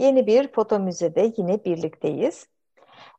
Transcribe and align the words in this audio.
Yeni 0.00 0.26
bir 0.26 0.52
foto 0.52 0.78
müzede 0.78 1.32
yine 1.36 1.64
birlikteyiz. 1.64 2.46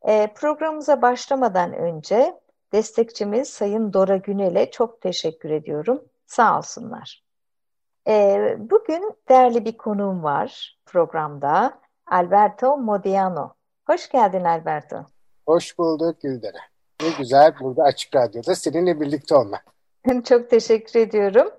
E, 0.08 0.34
programımıza 0.35 1.02
başlamadan 1.02 1.73
önce 1.73 2.39
destekçimiz 2.73 3.49
Sayın 3.49 3.94
Dora 3.94 4.17
Günel'e 4.17 4.72
çok 4.72 5.02
teşekkür 5.02 5.49
ediyorum. 5.49 6.03
Sağ 6.25 6.58
olsunlar. 6.58 7.23
E, 8.08 8.55
bugün 8.59 9.13
değerli 9.30 9.66
bir 9.66 9.77
konuğum 9.77 10.23
var 10.23 10.80
programda. 10.86 11.80
Alberto 12.05 12.77
Modiano. 12.77 13.53
Hoş 13.88 14.09
geldin 14.09 14.44
Alberto. 14.44 15.05
Hoş 15.45 15.77
bulduk 15.77 16.22
Gülderen. 16.22 16.61
Ne 17.02 17.09
güzel 17.17 17.53
burada 17.59 17.84
Açık 17.84 18.16
Radyo'da 18.16 18.55
seninle 18.55 19.00
birlikte 19.00 19.36
olmak. 19.36 19.66
Çok 20.23 20.50
teşekkür 20.50 21.00
ediyorum. 21.00 21.52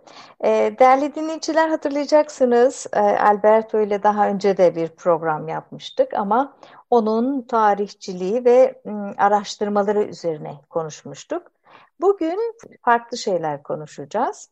Ee, 0.45 0.77
değerli 0.78 1.14
dinleyiciler 1.14 1.69
hatırlayacaksınız 1.69 2.87
e, 2.92 3.00
Alberto 3.00 3.80
ile 3.80 4.02
daha 4.02 4.28
önce 4.28 4.56
de 4.56 4.77
bir 4.77 4.88
program 4.88 5.48
yapmıştık 5.48 6.14
ama 6.14 6.56
onun 6.91 7.42
tarihçiliği 7.42 8.45
ve 8.45 8.83
araştırmaları 9.16 10.03
üzerine 10.03 10.61
konuşmuştuk. 10.70 11.42
Bugün 12.00 12.39
farklı 12.84 13.16
şeyler 13.16 13.62
konuşacağız. 13.62 14.48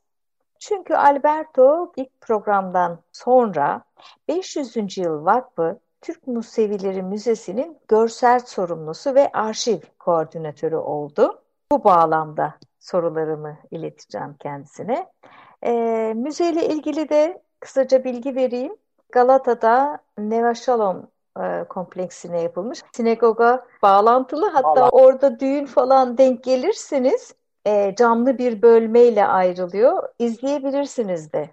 Çünkü 0.59 0.95
Alberto 0.95 1.92
ilk 1.97 2.20
programdan 2.20 3.01
sonra 3.12 3.83
500. 4.29 4.97
Yıl 4.97 5.25
Vakfı 5.25 5.79
Türk 6.01 6.27
Musevileri 6.27 7.03
Müzesi'nin 7.03 7.79
görsel 7.89 8.41
sorumlusu 8.41 9.14
ve 9.14 9.33
arşiv 9.33 9.79
koordinatörü 9.98 10.77
oldu. 10.77 11.42
Bu 11.73 11.85
bağlamda 11.85 12.55
sorularımı 12.79 13.57
ileteceğim 13.71 14.37
kendisine. 14.39 15.07
E, 15.65 15.73
müzeyle 16.17 16.67
ilgili 16.69 17.09
de 17.09 17.43
kısaca 17.61 18.05
bilgi 18.05 18.35
vereyim. 18.35 18.77
Galata'da 19.13 19.98
Neva 20.19 20.55
Shalom 20.55 21.07
e, 21.41 21.65
kompleksine 21.69 22.43
yapılmış. 22.43 22.83
Sinagoga 22.93 23.67
bağlantılı 23.83 24.51
hatta 24.51 24.69
Allah. 24.69 24.89
orada 24.89 25.41
düğün 25.41 25.67
falan 25.67 26.19
denk 26.19 26.45
gelirseniz 26.45 27.35
e, 27.67 27.95
camlı 27.95 28.39
bir 28.39 28.63
bölmeyle 28.63 29.27
ayrılıyor. 29.27 30.09
İzleyebilirsiniz 30.19 31.33
de. 31.33 31.51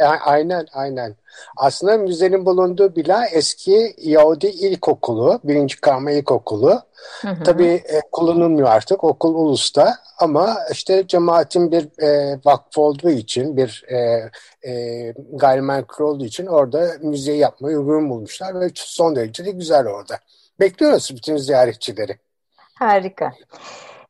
Aynen 0.00 0.66
aynen. 0.72 1.16
Aslında 1.56 1.96
müzenin 1.98 2.46
bulunduğu 2.46 2.96
bina 2.96 3.26
eski 3.26 3.94
Yahudi 3.98 4.46
ilkokulu, 4.46 5.40
birinci 5.44 5.80
karma 5.80 6.10
ilkokulu. 6.10 6.80
Hı 7.20 7.28
hı. 7.28 7.44
Tabii 7.44 7.82
e, 7.88 8.00
kullanılmıyor 8.12 8.68
artık 8.68 9.04
okul 9.04 9.34
ulusta 9.34 9.94
ama 10.18 10.56
işte 10.72 11.06
cemaatin 11.06 11.72
bir 11.72 12.02
e, 12.02 12.38
vakfı 12.44 12.80
olduğu 12.80 13.10
için 13.10 13.56
bir 13.56 13.84
e, 13.88 14.30
e, 14.70 15.14
gayrimenkul 15.32 16.04
olduğu 16.04 16.24
için 16.24 16.46
orada 16.46 16.90
müzeyi 17.02 17.38
yapmayı 17.38 17.78
uygun 17.78 18.10
bulmuşlar 18.10 18.60
ve 18.60 18.70
son 18.74 19.16
derece 19.16 19.44
de 19.44 19.50
güzel 19.50 19.86
orada. 19.86 20.18
Bekliyoruz 20.60 21.10
bütün 21.14 21.36
ziyaretçileri. 21.36 22.18
Harika. 22.74 23.32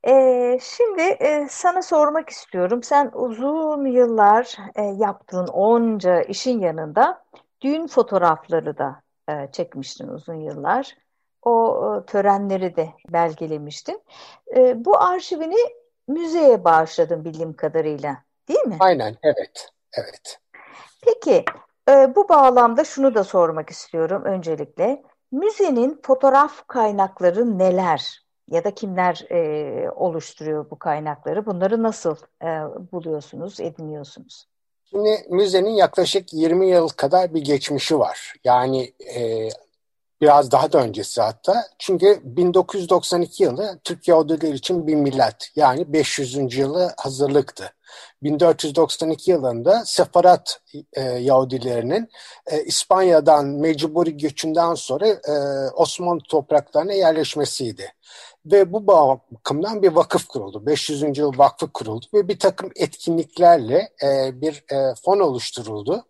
Ee, 0.07 0.59
şimdi 0.63 1.03
e, 1.03 1.47
sana 1.51 1.83
sormak 1.83 2.29
istiyorum. 2.29 2.83
Sen 2.83 3.11
uzun 3.15 3.87
yıllar 3.87 4.57
e, 4.75 4.83
yaptığın 4.83 5.47
onca 5.47 6.23
işin 6.23 6.61
yanında 6.61 7.25
düğün 7.61 7.87
fotoğrafları 7.87 8.79
da 8.79 9.03
e, 9.29 9.53
çekmiştin 9.53 10.09
uzun 10.09 10.35
yıllar. 10.35 10.97
O 11.43 11.85
e, 11.85 12.07
törenleri 12.07 12.77
de 12.77 12.89
belgelemiştin. 13.09 14.03
E, 14.57 14.85
bu 14.85 15.01
arşivini 15.01 15.59
müzeye 16.09 16.65
bağışladın 16.65 17.25
bildiğim 17.25 17.53
kadarıyla, 17.53 18.17
değil 18.49 18.67
mi? 18.67 18.77
Aynen, 18.81 19.17
evet, 19.23 19.71
evet. 19.99 20.39
Peki, 21.03 21.45
e, 21.89 22.15
bu 22.15 22.29
bağlamda 22.29 22.85
şunu 22.85 23.15
da 23.15 23.25
sormak 23.25 23.71
istiyorum 23.71 24.23
öncelikle. 24.25 25.03
Müzenin 25.33 26.01
fotoğraf 26.03 26.67
kaynakları 26.69 27.59
neler? 27.59 28.24
Ya 28.51 28.65
da 28.65 28.75
kimler 28.75 29.27
e, 29.31 29.91
oluşturuyor 29.91 30.71
bu 30.71 30.79
kaynakları? 30.79 31.47
Bunları 31.47 31.83
nasıl 31.83 32.17
e, 32.43 32.47
buluyorsunuz, 32.93 33.61
ediniyorsunuz? 33.61 34.47
Şimdi 34.85 35.27
müzenin 35.31 35.71
yaklaşık 35.71 36.33
20 36.33 36.69
yıl 36.69 36.89
kadar 36.89 37.35
bir 37.35 37.45
geçmişi 37.45 37.99
var. 37.99 38.35
Yani 38.45 38.93
e, 39.17 39.49
biraz 40.21 40.51
daha 40.51 40.73
da 40.73 40.79
öncesi 40.79 41.21
hatta. 41.21 41.65
Çünkü 41.79 42.21
1992 42.25 43.43
yılı 43.43 43.79
Türk 43.85 44.09
Yahudiler 44.09 44.53
için 44.53 44.87
bir 44.87 44.95
millet 44.95 45.51
yani 45.57 45.93
500. 45.93 46.57
yılı 46.59 46.95
hazırlıktı. 46.97 47.71
1492 48.23 49.31
yılında 49.31 49.85
Sefarat 49.85 50.61
e, 50.93 51.01
Yahudilerinin 51.03 52.09
e, 52.47 52.65
İspanya'dan 52.65 53.47
mecburi 53.47 54.17
göçünden 54.17 54.75
sonra 54.75 55.09
e, 55.09 55.33
Osmanlı 55.75 56.21
topraklarına 56.29 56.93
yerleşmesiydi. 56.93 57.93
Ve 58.47 58.73
bu 58.73 58.87
bakımdan 58.87 59.83
bir 59.83 59.93
vakıf 59.93 60.27
kuruldu. 60.27 60.67
500. 60.67 61.19
yıl 61.19 61.39
vakfı 61.39 61.73
kuruldu 61.73 62.07
ve 62.15 62.29
bir 62.29 62.39
takım 62.39 62.71
etkinliklerle 62.77 63.89
e, 64.03 64.41
bir 64.41 64.65
e, 64.73 64.95
fon 65.05 65.21
oluşturuldu. 65.21 66.05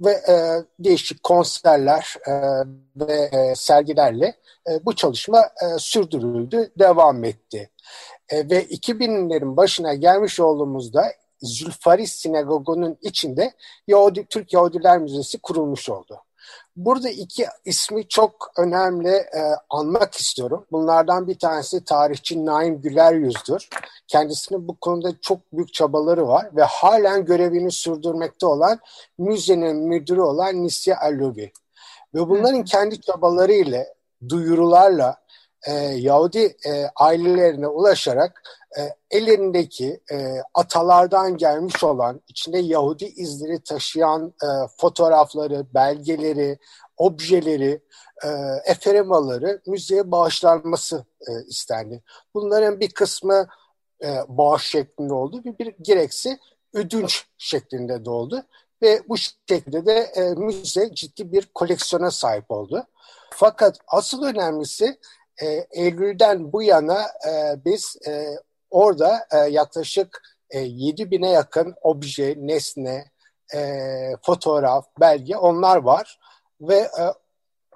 Ve 0.00 0.10
e, 0.10 0.34
değişik 0.78 1.22
konserler 1.22 2.16
e, 2.26 2.32
ve 2.96 3.30
e, 3.32 3.54
sergilerle 3.54 4.36
e, 4.70 4.84
bu 4.84 4.96
çalışma 4.96 5.38
e, 5.38 5.78
sürdürüldü, 5.78 6.72
devam 6.78 7.24
etti. 7.24 7.70
E, 8.28 8.50
ve 8.50 8.64
2000'lerin 8.64 9.56
başına 9.56 9.94
gelmiş 9.94 10.40
olduğumuzda 10.40 11.12
Zülfaris 11.42 12.12
Sinagogu'nun 12.12 12.98
içinde 13.02 13.52
Yahudi, 13.86 14.26
Türk 14.30 14.52
Yahudiler 14.52 14.98
Müzesi 14.98 15.38
kurulmuş 15.38 15.88
oldu. 15.88 16.22
Burada 16.76 17.10
iki 17.10 17.46
ismi 17.64 18.08
çok 18.08 18.50
önemli 18.58 19.10
e, 19.10 19.42
anmak 19.70 20.14
istiyorum. 20.14 20.66
Bunlardan 20.72 21.26
bir 21.26 21.38
tanesi 21.38 21.84
tarihçi 21.84 22.46
Naim 22.46 22.80
Güler 22.80 23.14
Yüzdür. 23.14 23.68
Kendisinin 24.08 24.68
bu 24.68 24.76
konuda 24.76 25.20
çok 25.20 25.52
büyük 25.52 25.74
çabaları 25.74 26.28
var 26.28 26.50
ve 26.56 26.62
halen 26.62 27.24
görevini 27.24 27.70
sürdürmekte 27.70 28.46
olan 28.46 28.78
müzenin 29.18 29.76
müdürü 29.76 30.20
olan 30.20 30.62
Nisya 30.62 31.00
Allubi. 31.00 31.52
Ve 32.14 32.28
bunların 32.28 32.64
kendi 32.64 33.00
çabalarıyla, 33.00 33.86
duyurularla 34.28 35.16
e, 35.66 35.72
Yahudi 35.82 36.56
e, 36.66 36.86
ailelerine 36.96 37.68
ulaşarak 37.68 38.42
e, 38.78 38.80
ellerindeki 39.10 40.00
e, 40.12 40.16
atalardan 40.54 41.36
gelmiş 41.36 41.84
olan, 41.84 42.20
içinde 42.28 42.58
Yahudi 42.58 43.04
izleri 43.04 43.60
taşıyan 43.60 44.34
e, 44.42 44.48
fotoğrafları, 44.78 45.66
belgeleri, 45.74 46.58
objeleri, 46.96 47.82
e, 48.24 48.28
eferimaları 48.64 49.60
müzeye 49.66 50.10
bağışlanması 50.10 51.04
e, 51.28 51.32
istendi. 51.48 52.02
Bunların 52.34 52.80
bir 52.80 52.90
kısmı 52.90 53.48
e, 54.04 54.16
bağış 54.28 54.62
şeklinde 54.62 55.14
oldu, 55.14 55.44
bir, 55.44 55.58
bir 55.58 55.74
gereksi 55.80 56.38
ödünç 56.74 57.26
şeklinde 57.38 58.04
de 58.04 58.10
oldu. 58.10 58.44
Ve 58.82 59.02
bu 59.08 59.16
şekilde 59.16 59.86
de 59.86 59.92
e, 59.92 60.34
müze 60.34 60.94
ciddi 60.94 61.32
bir 61.32 61.46
koleksiyona 61.54 62.10
sahip 62.10 62.50
oldu. 62.50 62.86
Fakat 63.30 63.78
asıl 63.88 64.22
önemlisi 64.22 64.98
e, 65.42 65.46
Eylül'den 65.70 66.52
bu 66.52 66.62
yana 66.62 67.00
e, 67.02 67.64
biz 67.64 67.96
e, 68.06 68.36
orada 68.70 69.26
e, 69.32 69.36
yaklaşık 69.36 70.22
e, 70.50 70.58
7 70.58 71.10
bine 71.10 71.30
yakın 71.30 71.74
obje, 71.82 72.34
nesne, 72.38 73.10
e, 73.54 73.60
fotoğraf, 74.22 74.86
belge 75.00 75.36
onlar 75.36 75.76
var 75.76 76.18
ve 76.60 76.76
e, 76.76 77.02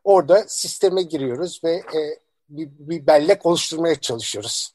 orada 0.05 0.45
sisteme 0.47 1.03
giriyoruz 1.03 1.61
ve 1.65 1.73
e, 1.73 2.19
bir, 2.49 2.69
bir 2.79 3.07
bellek 3.07 3.47
oluşturmaya 3.47 4.01
çalışıyoruz. 4.01 4.75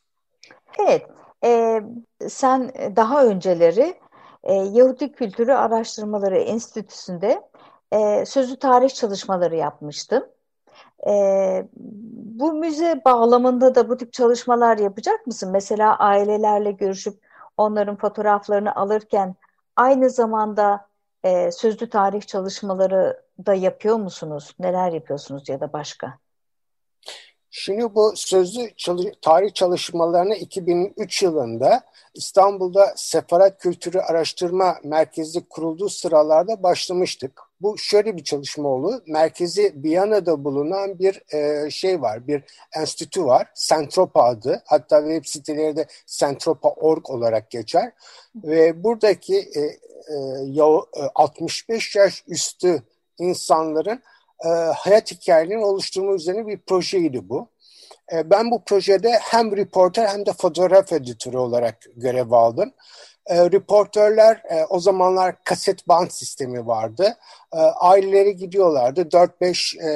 Evet, 0.79 1.05
e, 1.43 1.81
sen 2.29 2.71
daha 2.95 3.25
önceleri 3.25 3.95
e, 4.43 4.53
Yahudi 4.53 5.11
Kültürü 5.11 5.51
Araştırmaları 5.51 6.37
Enstitüsü'nde 6.37 7.41
e, 7.91 8.25
sözlü 8.25 8.59
tarih 8.59 8.89
çalışmaları 8.89 9.55
yapmıştın. 9.55 10.31
E, 11.07 11.65
bu 12.35 12.53
müze 12.53 13.01
bağlamında 13.05 13.75
da 13.75 13.89
bu 13.89 13.97
tip 13.97 14.13
çalışmalar 14.13 14.77
yapacak 14.77 15.27
mısın? 15.27 15.51
Mesela 15.51 15.97
ailelerle 15.97 16.71
görüşüp 16.71 17.19
onların 17.57 17.95
fotoğraflarını 17.95 18.75
alırken 18.75 19.35
aynı 19.75 20.09
zamanda 20.09 20.87
e, 21.23 21.51
sözlü 21.51 21.89
tarih 21.89 22.21
çalışmaları 22.21 23.23
da 23.45 23.53
yapıyor 23.53 23.95
musunuz? 23.95 24.55
Neler 24.59 24.91
yapıyorsunuz 24.91 25.49
ya 25.49 25.59
da 25.59 25.73
başka? 25.73 26.19
Şimdi 27.51 27.95
bu 27.95 28.13
sözlü 28.15 28.75
çalı 28.77 29.11
tarih 29.21 29.53
çalışmalarına 29.53 30.35
2003 30.35 31.23
yılında 31.23 31.81
İstanbul'da 32.13 32.93
Separat 32.95 33.57
Kültürü 33.57 33.99
Araştırma 33.99 34.75
Merkezi 34.83 35.49
kurulduğu 35.49 35.89
sıralarda 35.89 36.63
başlamıştık. 36.63 37.48
Bu 37.61 37.77
şöyle 37.77 38.17
bir 38.17 38.23
çalışma 38.23 38.69
oldu. 38.69 39.03
Merkezi 39.07 39.73
Viyana'da 39.75 40.43
bulunan 40.43 40.99
bir 40.99 41.35
e, 41.35 41.69
şey 41.69 42.01
var, 42.01 42.27
bir 42.27 42.43
enstitü 42.75 43.25
var. 43.25 43.47
Sentropa 43.53 44.23
adı. 44.23 44.63
Hatta 44.65 44.99
web 44.99 45.25
siteleri 45.25 45.75
de 45.75 45.85
sentropa.org 46.05 47.09
olarak 47.09 47.51
geçer. 47.51 47.91
Ve 48.35 48.83
buradaki 48.83 49.37
e, 49.37 49.61
e, 50.09 51.01
65 51.15 51.95
e, 51.95 51.99
yaş 51.99 52.23
üstü 52.27 52.83
insanların 53.19 54.01
e, 54.45 54.47
hayat 54.75 55.11
hikayelerini 55.11 55.65
oluşturma 55.65 56.13
üzerine 56.13 56.47
bir 56.47 56.57
projeydi 56.57 57.29
bu. 57.29 57.47
E, 58.13 58.29
ben 58.29 58.51
bu 58.51 58.63
projede 58.63 59.19
hem 59.21 59.57
reporter 59.57 60.07
hem 60.07 60.25
de 60.25 60.33
fotoğraf 60.33 60.91
editörü 60.93 61.37
olarak 61.37 61.77
görev 61.95 62.31
aldım. 62.31 62.73
E, 63.29 63.51
reporterler 63.51 64.43
e, 64.49 64.65
o 64.65 64.79
zamanlar 64.79 65.43
kaset 65.43 65.87
band 65.87 66.09
sistemi 66.09 66.67
vardı. 66.67 67.17
E, 67.53 67.57
aileleri 67.57 68.35
gidiyorlardı 68.35 69.01
4-5 69.01 69.77
e, 69.77 69.89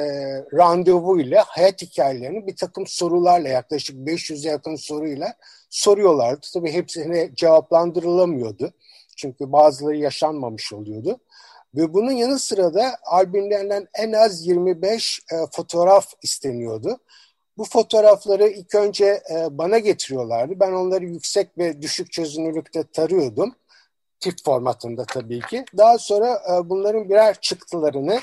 randevu 0.52 1.20
ile 1.20 1.38
hayat 1.38 1.82
hikayelerini 1.82 2.46
bir 2.46 2.56
takım 2.56 2.86
sorularla 2.86 3.48
yaklaşık 3.48 3.96
500'e 3.96 4.50
yakın 4.50 4.76
soruyla 4.76 5.34
soruyorlardı. 5.70 6.46
Tabii 6.54 6.72
hepsine 6.72 7.34
cevaplandırılamıyordu. 7.34 8.72
Çünkü 9.16 9.52
bazıları 9.52 9.96
yaşanmamış 9.96 10.72
oluyordu. 10.72 11.20
Ve 11.74 11.94
bunun 11.94 12.12
yanı 12.12 12.38
sıra 12.38 12.74
da 12.74 12.96
albümlerinden 13.04 13.88
en 13.94 14.12
az 14.12 14.46
25 14.46 15.20
e, 15.32 15.36
fotoğraf 15.52 16.06
isteniyordu. 16.22 16.98
Bu 17.58 17.64
fotoğrafları 17.64 18.48
ilk 18.48 18.74
önce 18.74 19.22
e, 19.30 19.58
bana 19.58 19.78
getiriyorlardı. 19.78 20.60
Ben 20.60 20.72
onları 20.72 21.04
yüksek 21.04 21.58
ve 21.58 21.82
düşük 21.82 22.12
çözünürlükte 22.12 22.84
tarıyordum. 22.92 23.54
Tip 24.20 24.34
formatında 24.44 25.04
tabii 25.04 25.40
ki. 25.40 25.64
Daha 25.76 25.98
sonra 25.98 26.42
e, 26.50 26.68
bunların 26.68 27.08
birer 27.08 27.40
çıktılarını 27.40 28.20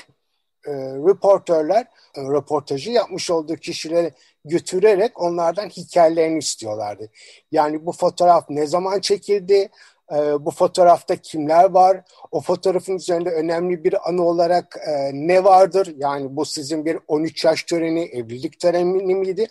e, 0.66 0.72
reporterler 1.08 1.86
e, 2.14 2.22
röportajı 2.22 2.90
yapmış 2.90 3.30
olduğu 3.30 3.56
kişilere 3.56 4.12
götürerek 4.44 5.20
onlardan 5.20 5.68
hikayelerini 5.68 6.38
istiyorlardı. 6.38 7.10
Yani 7.52 7.86
bu 7.86 7.92
fotoğraf 7.92 8.50
ne 8.50 8.66
zaman 8.66 9.00
çekildi, 9.00 9.70
e, 10.12 10.44
bu 10.44 10.50
fotoğrafta 10.50 11.16
kimler 11.16 11.70
var? 11.70 12.02
O 12.30 12.40
fotoğrafın 12.40 12.96
üzerinde 12.96 13.30
önemli 13.30 13.84
bir 13.84 14.08
anı 14.08 14.22
olarak 14.22 14.76
e, 14.86 15.10
ne 15.12 15.44
vardır? 15.44 15.94
Yani 15.96 16.36
bu 16.36 16.44
sizin 16.44 16.84
bir 16.84 16.98
13 17.08 17.44
yaş 17.44 17.62
töreni, 17.62 18.04
evlilik 18.04 18.60
töreni 18.60 19.14
miydi? 19.14 19.48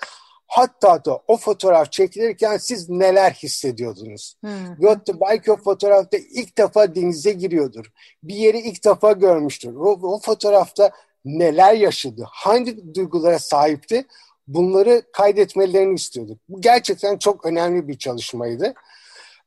Hatta 0.47 1.05
da 1.05 1.21
o 1.27 1.37
fotoğraf 1.37 1.91
çekilirken 1.91 2.57
siz 2.57 2.89
neler 2.89 3.31
hissediyordunuz? 3.31 4.35
Hmm. 4.41 4.75
belki 5.21 5.51
o 5.51 5.57
fotoğrafta 5.57 6.17
ilk 6.17 6.57
defa 6.57 6.95
denize 6.95 7.31
giriyordur. 7.31 7.91
Bir 8.23 8.35
yeri 8.35 8.59
ilk 8.59 8.85
defa 8.85 9.11
görmüştür. 9.11 9.75
O, 9.75 9.99
o 10.03 10.19
fotoğrafta 10.19 10.91
neler 11.25 11.73
yaşadı? 11.73 12.25
Hangi 12.27 12.95
duygulara 12.95 13.39
sahipti? 13.39 14.05
Bunları 14.47 15.01
kaydetmelerini 15.13 15.93
istiyorduk. 15.93 16.37
Bu 16.49 16.61
gerçekten 16.61 17.17
çok 17.17 17.45
önemli 17.45 17.87
bir 17.87 17.97
çalışmaydı. 17.97 18.73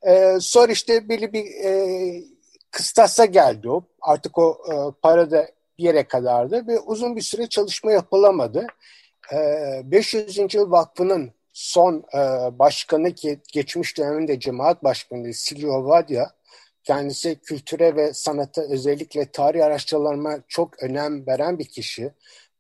E, 0.07 0.37
sonra 0.41 0.73
işte 0.73 1.09
belli 1.09 1.33
bir 1.33 1.45
e, 1.65 2.23
kıstasa 2.71 3.25
geldi 3.25 3.71
o. 3.71 3.85
Artık 4.01 4.39
o 4.39 4.59
e, 4.69 5.01
para 5.03 5.31
da 5.31 5.49
bir 5.79 5.85
yere 5.85 6.05
kadardı 6.05 6.67
ve 6.67 6.81
uzun 6.81 7.17
bir 7.17 7.23
süre 7.23 7.47
çalışma 7.47 7.93
yapılamadı. 7.93 8.67
E, 9.33 9.37
500. 9.85 10.55
Yıl 10.55 10.71
Vakfı'nın 10.71 11.33
son 11.53 12.05
e, 12.15 12.19
başkanı 12.59 13.15
ki 13.15 13.41
geçmiş 13.53 13.99
döneminde 13.99 14.41
cemaat 14.41 14.85
başkanı 14.85 15.35
Silvio 15.35 15.85
Vadia 15.85 16.27
kendisi 16.85 17.41
kültüre 17.41 17.97
ve 17.97 18.13
sanata 18.13 18.63
özellikle 18.63 19.31
tarih 19.31 19.65
araştırmalarına 19.65 20.41
çok 20.49 20.83
önem 20.83 21.27
veren 21.27 21.59
bir 21.59 21.65
kişi 21.65 22.13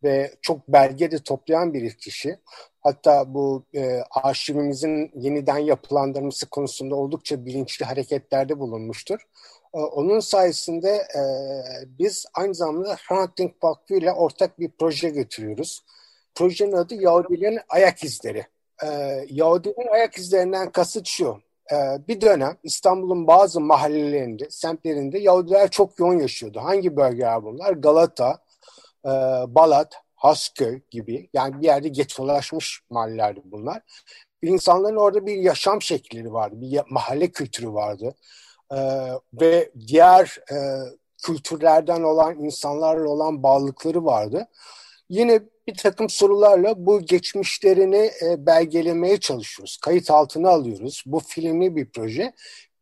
ve 0.02 0.34
çok 0.42 0.68
belge 0.68 1.10
de 1.10 1.18
toplayan 1.18 1.74
bir 1.74 1.90
kişi. 1.90 2.38
Hatta 2.84 3.34
bu 3.34 3.64
e, 3.74 4.00
arşivimizin 4.10 5.10
yeniden 5.14 5.58
yapılandırması 5.58 6.46
konusunda 6.46 6.94
oldukça 6.94 7.46
bilinçli 7.46 7.84
hareketlerde 7.84 8.58
bulunmuştur. 8.58 9.20
E, 9.74 9.78
onun 9.78 10.20
sayesinde 10.20 10.90
e, 10.90 11.22
biz 11.98 12.26
aynı 12.34 12.54
zamanda 12.54 12.96
Hunting 13.08 13.52
Vakfı 13.62 13.94
ile 13.94 14.12
ortak 14.12 14.58
bir 14.60 14.70
proje 14.78 15.08
götürüyoruz. 15.08 15.84
Projenin 16.34 16.72
adı 16.72 16.94
Yahudilerin 16.94 17.60
Ayak 17.68 18.04
İzleri. 18.04 18.46
E, 18.82 18.88
Yahudilerin 19.30 19.92
ayak 19.92 20.18
izlerinden 20.18 20.72
kasıt 20.72 21.06
şu. 21.06 21.38
E, 21.72 21.76
bir 22.08 22.20
dönem 22.20 22.56
İstanbul'un 22.62 23.26
bazı 23.26 23.60
mahallelerinde, 23.60 24.50
semtlerinde 24.50 25.18
Yahudiler 25.18 25.70
çok 25.70 25.98
yoğun 25.98 26.18
yaşıyordu. 26.18 26.60
Hangi 26.62 26.96
bölgeler 26.96 27.44
bunlar? 27.44 27.72
Galata, 27.72 28.38
e, 29.04 29.10
Balat, 29.48 30.03
Hasköy 30.24 30.80
gibi 30.90 31.28
yani 31.32 31.60
bir 31.60 31.66
yerde 31.66 31.88
getolaşmış 31.88 32.80
mahallelerdi 32.90 33.40
bunlar. 33.44 33.82
İnsanların 34.42 34.96
orada 34.96 35.26
bir 35.26 35.36
yaşam 35.36 35.82
şekilleri 35.82 36.32
vardı, 36.32 36.54
bir 36.60 36.80
mahalle 36.90 37.32
kültürü 37.32 37.72
vardı. 37.72 38.14
Ee, 38.72 38.76
ve 39.32 39.72
diğer 39.86 40.38
e, 40.52 40.56
kültürlerden 41.22 42.02
olan 42.02 42.44
insanlarla 42.44 43.08
olan 43.08 43.42
bağlılıkları 43.42 44.04
vardı. 44.04 44.48
Yine 45.08 45.40
bir 45.66 45.74
takım 45.74 46.10
sorularla 46.10 46.86
bu 46.86 47.00
geçmişlerini 47.00 48.10
e, 48.22 48.46
belgelemeye 48.46 49.20
çalışıyoruz. 49.20 49.76
Kayıt 49.76 50.10
altına 50.10 50.50
alıyoruz. 50.50 51.02
Bu 51.06 51.20
filmli 51.20 51.76
bir 51.76 51.90
proje. 51.90 52.32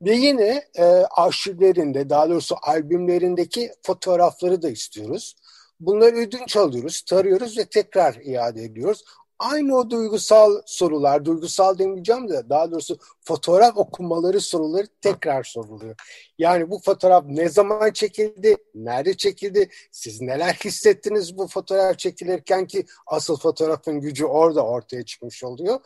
Ve 0.02 0.14
yine 0.14 0.64
e, 0.78 0.84
arşivlerinde, 1.16 2.10
daha 2.10 2.30
doğrusu 2.30 2.56
albümlerindeki 2.62 3.72
fotoğrafları 3.82 4.62
da 4.62 4.70
istiyoruz. 4.70 5.36
Bunları 5.82 6.17
ödünç 6.17 6.56
alıyoruz, 6.56 7.02
tarıyoruz 7.02 7.58
ve 7.58 7.64
tekrar 7.64 8.14
iade 8.14 8.64
ediyoruz. 8.64 9.05
Aynı 9.38 9.76
o 9.76 9.90
duygusal 9.90 10.62
sorular, 10.67 11.25
duygusal 11.25 11.79
demeyeceğim 11.79 12.29
de 12.29 12.49
daha 12.50 12.70
doğrusu 12.70 12.99
fotoğraf 13.25 13.76
okumaları 13.76 14.40
soruları 14.40 14.87
tekrar 15.00 15.43
soruluyor. 15.43 15.94
Yani 16.38 16.70
bu 16.70 16.79
fotoğraf 16.79 17.25
ne 17.26 17.49
zaman 17.49 17.90
çekildi, 17.90 18.56
nerede 18.75 19.17
çekildi, 19.17 19.69
siz 19.90 20.20
neler 20.20 20.55
hissettiniz 20.64 21.38
bu 21.38 21.49
fotoğraf 21.49 21.99
çekilirken 21.99 22.67
ki 22.67 22.87
asıl 23.06 23.37
fotoğrafın 23.37 24.00
gücü 24.00 24.24
orada 24.24 24.67
ortaya 24.67 25.05
çıkmış 25.05 25.44
oluyor 25.44 25.81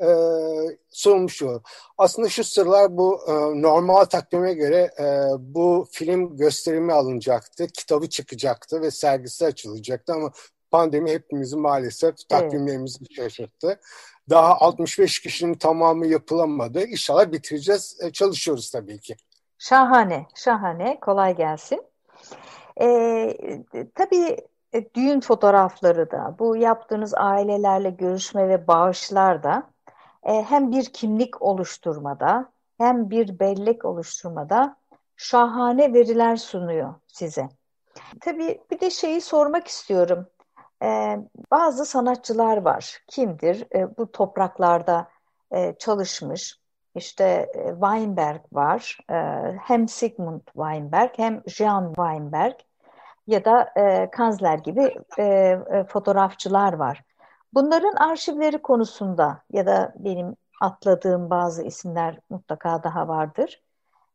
e, 0.00 0.08
sunulmuş 0.90 1.42
oluyor. 1.42 1.60
Aslında 1.98 2.28
şu 2.28 2.44
sıralar 2.44 2.96
bu 2.96 3.20
e, 3.28 3.32
normal 3.62 4.04
takvime 4.04 4.54
göre 4.54 4.90
e, 4.98 5.04
bu 5.38 5.86
film 5.90 6.36
gösterimi 6.36 6.92
alınacaktı, 6.92 7.66
kitabı 7.66 8.08
çıkacaktı 8.08 8.80
ve 8.80 8.90
sergisi 8.90 9.46
açılacaktı 9.46 10.12
ama 10.12 10.32
pandemi 10.70 11.10
hepimizi 11.10 11.56
maalesef 11.56 12.28
takvimlerimizi 12.28 12.98
evet. 13.00 13.12
şaşırttı. 13.16 13.80
Daha 14.30 14.60
65 14.60 15.20
kişinin 15.20 15.54
tamamı 15.54 16.06
yapılamadı. 16.06 16.84
İnşallah 16.84 17.32
bitireceğiz. 17.32 17.98
E, 18.02 18.12
çalışıyoruz 18.12 18.70
tabii 18.70 19.00
ki. 19.00 19.16
Şahane, 19.58 20.26
şahane. 20.34 21.00
Kolay 21.00 21.36
gelsin. 21.36 21.82
Ee, 22.80 23.36
tabii 23.94 24.36
e, 24.72 24.94
düğün 24.94 25.20
fotoğrafları 25.20 26.10
da, 26.10 26.36
bu 26.38 26.56
yaptığınız 26.56 27.14
ailelerle 27.16 27.90
görüşme 27.90 28.48
ve 28.48 28.66
bağışlar 28.66 29.42
da 29.42 29.71
e, 30.26 30.42
hem 30.42 30.70
bir 30.70 30.84
kimlik 30.84 31.42
oluşturmada 31.42 32.52
hem 32.78 33.10
bir 33.10 33.38
bellek 33.38 33.84
oluşturmada 33.84 34.76
şahane 35.16 35.92
veriler 35.92 36.36
sunuyor 36.36 36.94
size. 37.06 37.48
Tabii 38.20 38.60
bir 38.70 38.80
de 38.80 38.90
şeyi 38.90 39.20
sormak 39.20 39.66
istiyorum. 39.66 40.26
Ee, 40.82 41.18
bazı 41.50 41.84
sanatçılar 41.84 42.56
var. 42.56 42.98
Kimdir? 43.06 43.66
Ee, 43.74 43.96
bu 43.98 44.12
topraklarda 44.12 45.08
e, 45.50 45.74
çalışmış. 45.78 46.58
İşte 46.94 47.24
e, 47.54 47.68
Weinberg 47.70 48.40
var. 48.52 48.98
E, 49.10 49.14
hem 49.62 49.88
Sigmund 49.88 50.40
Weinberg 50.44 51.10
hem 51.16 51.42
Jean 51.46 51.86
Weinberg 51.86 52.54
ya 53.26 53.44
da 53.44 53.72
e, 53.76 54.10
Kanzler 54.10 54.58
gibi 54.58 54.94
e, 55.18 55.22
e, 55.22 55.84
fotoğrafçılar 55.88 56.72
var. 56.72 57.04
Bunların 57.54 57.94
arşivleri 57.96 58.62
konusunda 58.62 59.42
ya 59.52 59.66
da 59.66 59.94
benim 59.98 60.36
atladığım 60.60 61.30
bazı 61.30 61.62
isimler 61.62 62.18
mutlaka 62.30 62.82
daha 62.82 63.08
vardır. 63.08 63.62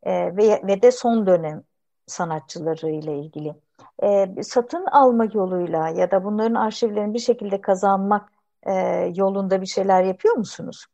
E, 0.04 0.38
ve, 0.38 0.62
ve 0.68 0.82
de 0.82 0.92
son 0.92 1.28
dönem 1.28 1.64
sanatçıları 2.06 2.90
ile 2.90 3.20
ilgili. 3.20 3.56
E, 4.04 4.44
satın 4.44 4.86
alma 4.86 5.28
yoluyla 5.34 5.90
ya 5.90 6.12
da 6.12 6.24
bunların 6.24 6.56
arşivlerini 6.56 7.14
bir 7.14 7.20
şekilde 7.20 7.62
kazanmak 7.62 8.32
e, 8.64 8.74
yolunda 9.16 9.62
bir 9.62 9.66
şeyler 9.66 10.04
yapıyor 10.04 10.36
musunuz? 10.36 10.86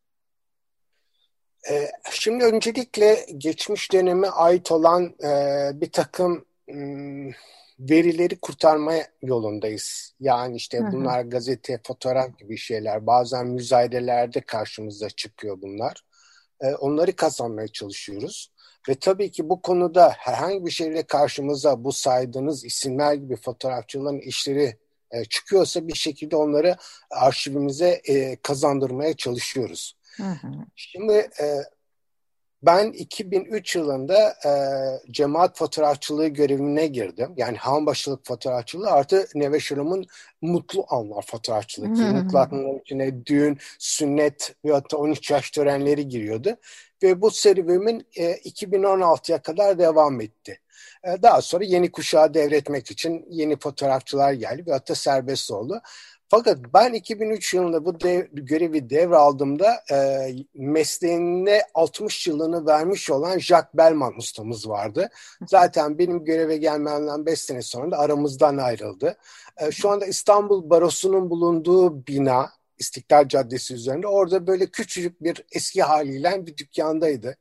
E, 1.72 1.88
şimdi 2.12 2.46
öncelikle 2.46 3.26
geçmiş 3.38 3.92
döneme 3.92 4.28
ait 4.28 4.72
olan 4.72 5.04
e, 5.04 5.72
bir 5.74 5.92
takım 5.92 6.46
verileri 7.90 8.40
kurtarma 8.40 8.94
yolundayız. 9.22 10.14
Yani 10.20 10.56
işte 10.56 10.80
bunlar 10.92 11.22
gazete, 11.22 11.80
fotoğraf 11.88 12.38
gibi 12.38 12.58
şeyler. 12.58 13.08
Bazen 13.08 13.48
müzayedelerde 13.48 14.42
karşımıza 14.42 15.10
çıkıyor 15.10 15.62
bunlar. 15.62 16.04
E, 16.62 16.76
onları 16.76 17.16
kazanmaya 17.16 17.68
çalışıyoruz. 17.68 18.52
Ve 18.90 18.96
tabii 18.96 19.32
ki 19.32 19.50
bu 19.50 19.62
konuda 19.62 20.14
herhangi 20.18 20.66
bir 20.66 20.72
şeyle 20.72 21.04
karşımıza 21.04 21.84
bu 21.84 21.92
saydığınız 21.92 22.66
isimler 22.66 23.14
gibi 23.14 23.36
fotoğrafçıların 23.36 24.20
işleri 24.20 24.78
e, 25.12 25.26
çıkıyorsa 25.26 25.88
bir 25.88 25.96
şekilde 25.96 26.36
onları 26.36 26.76
arşivimize 27.12 28.02
e, 28.06 28.36
kazandırmaya 28.36 29.14
çalışıyoruz. 29.14 29.98
Hı 30.18 30.24
hı. 30.24 30.48
Şimdi 30.76 31.14
e, 31.14 31.46
ben 32.66 32.92
2003 32.92 33.76
yılında 33.76 34.36
e, 34.46 34.52
cemaat 35.12 35.58
fotoğrafçılığı 35.58 36.28
görevine 36.28 36.88
girdim. 36.88 37.34
Yani 37.38 37.58
hanbaşılık 37.58 38.28
fotoğrafçılığı 38.28 38.92
artı 38.92 39.28
Neve 39.36 39.60
Şırım'ın 39.60 40.06
mutlu 40.42 40.86
anlar 40.90 41.26
fotoğrafçılığı. 41.28 41.88
Hmm. 41.88 42.16
Mutlu 42.16 42.40
anların 42.40 42.80
içine 42.80 43.26
düğün, 43.26 43.58
sünnet 43.80 44.56
ve 44.66 44.72
hatta 44.72 44.98
13 44.98 45.32
yaş 45.32 45.52
törenleri 45.52 46.08
giriyordu. 46.08 46.56
Ve 47.04 47.22
bu 47.22 47.32
serüvenin 47.32 48.08
e, 48.16 48.32
2016'ya 48.32 49.42
kadar 49.42 49.80
devam 49.80 50.22
etti. 50.22 50.60
E, 51.04 51.22
daha 51.22 51.42
sonra 51.42 51.64
yeni 51.64 51.92
kuşağı 51.92 52.34
devretmek 52.34 52.92
için 52.92 53.26
yeni 53.30 53.60
fotoğrafçılar 53.60 54.34
geldi 54.34 54.64
ve 54.68 54.72
hatta 54.72 54.96
serbest 54.96 55.52
oldu. 55.52 55.82
Fakat 56.36 56.58
ben 56.74 56.94
2003 56.94 57.54
yılında 57.54 57.86
bu 57.86 58.00
dev, 58.00 58.26
görevi 58.32 58.90
devraldığımda 58.90 59.84
e, 59.92 60.30
mesleğine 60.54 61.62
60 61.74 62.28
yılını 62.28 62.66
vermiş 62.66 63.10
olan 63.10 63.40
Jacques 63.40 63.74
Bellman 63.74 64.18
ustamız 64.18 64.70
vardı. 64.70 65.10
Zaten 65.48 65.98
benim 65.98 66.26
göreve 66.26 66.58
gelmemden 66.58 67.26
5 67.26 67.40
sene 67.40 67.62
sonra 67.62 67.92
da 67.92 67.98
aramızdan 67.98 68.58
ayrıldı. 68.58 69.18
E, 69.58 69.72
şu 69.72 69.90
anda 69.90 70.06
İstanbul 70.06 70.70
Barosu'nun 70.70 71.30
bulunduğu 71.30 72.08
bina 72.08 72.50
İstiklal 72.78 73.28
Caddesi 73.28 73.74
üzerinde 73.74 74.08
orada 74.08 74.48
böyle 74.48 74.66
küçücük 74.66 75.24
bir 75.24 75.46
eski 75.52 75.84
haliyle 75.84 76.46
bir 76.46 76.58
dükkandaydı 76.58 77.38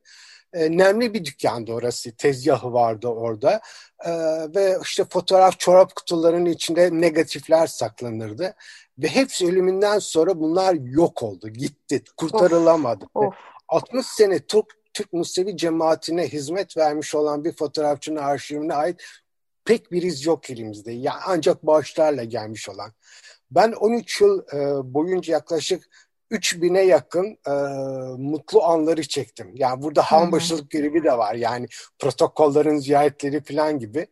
e, 0.53 0.77
nemli 0.77 1.13
bir 1.13 1.25
dükkandı 1.25 1.71
orası. 1.73 2.15
Tezgahı 2.15 2.73
vardı 2.73 3.07
orada. 3.07 3.61
E, 4.05 4.11
ve 4.55 4.77
işte 4.83 5.05
fotoğraf 5.09 5.59
çorap 5.59 5.95
kutularının 5.95 6.45
içinde 6.45 6.89
negatifler 6.91 7.67
saklanırdı. 7.67 8.55
Ve 8.97 9.07
hepsi 9.07 9.47
ölümünden 9.47 9.99
sonra 9.99 10.39
bunlar 10.39 10.73
yok 10.73 11.23
oldu, 11.23 11.49
gitti, 11.49 12.03
kurtarılamadı. 12.17 13.05
Of, 13.13 13.25
of. 13.25 13.33
60 13.67 14.05
sene 14.05 14.39
Türk, 14.39 14.65
Türk 14.93 15.13
Musevi 15.13 15.57
cemaatine 15.57 16.27
hizmet 16.27 16.77
vermiş 16.77 17.15
olan 17.15 17.45
bir 17.45 17.51
fotoğrafçının 17.51 18.21
arşivine 18.21 18.73
ait 18.73 19.01
pek 19.65 19.91
bir 19.91 20.01
iz 20.01 20.25
yok 20.25 20.49
elimizde. 20.49 20.91
Yani 20.91 21.19
ancak 21.27 21.63
bağışlarla 21.63 22.23
gelmiş 22.23 22.69
olan. 22.69 22.93
Ben 23.51 23.71
13 23.71 24.21
yıl 24.21 24.39
e, 24.53 24.93
boyunca 24.93 25.33
yaklaşık 25.33 25.89
3000'e 26.33 26.81
yakın 26.81 27.37
e, 27.47 27.53
mutlu 28.17 28.63
anları 28.63 29.07
çektim. 29.07 29.51
Yani 29.55 29.81
burada 29.81 30.01
hanbaşılık 30.01 30.69
görevi 30.69 31.03
de 31.03 31.17
var. 31.17 31.35
Yani 31.35 31.67
protokollerin 31.99 32.77
ziyaretleri 32.77 33.43
falan 33.43 33.79
gibi. 33.79 34.07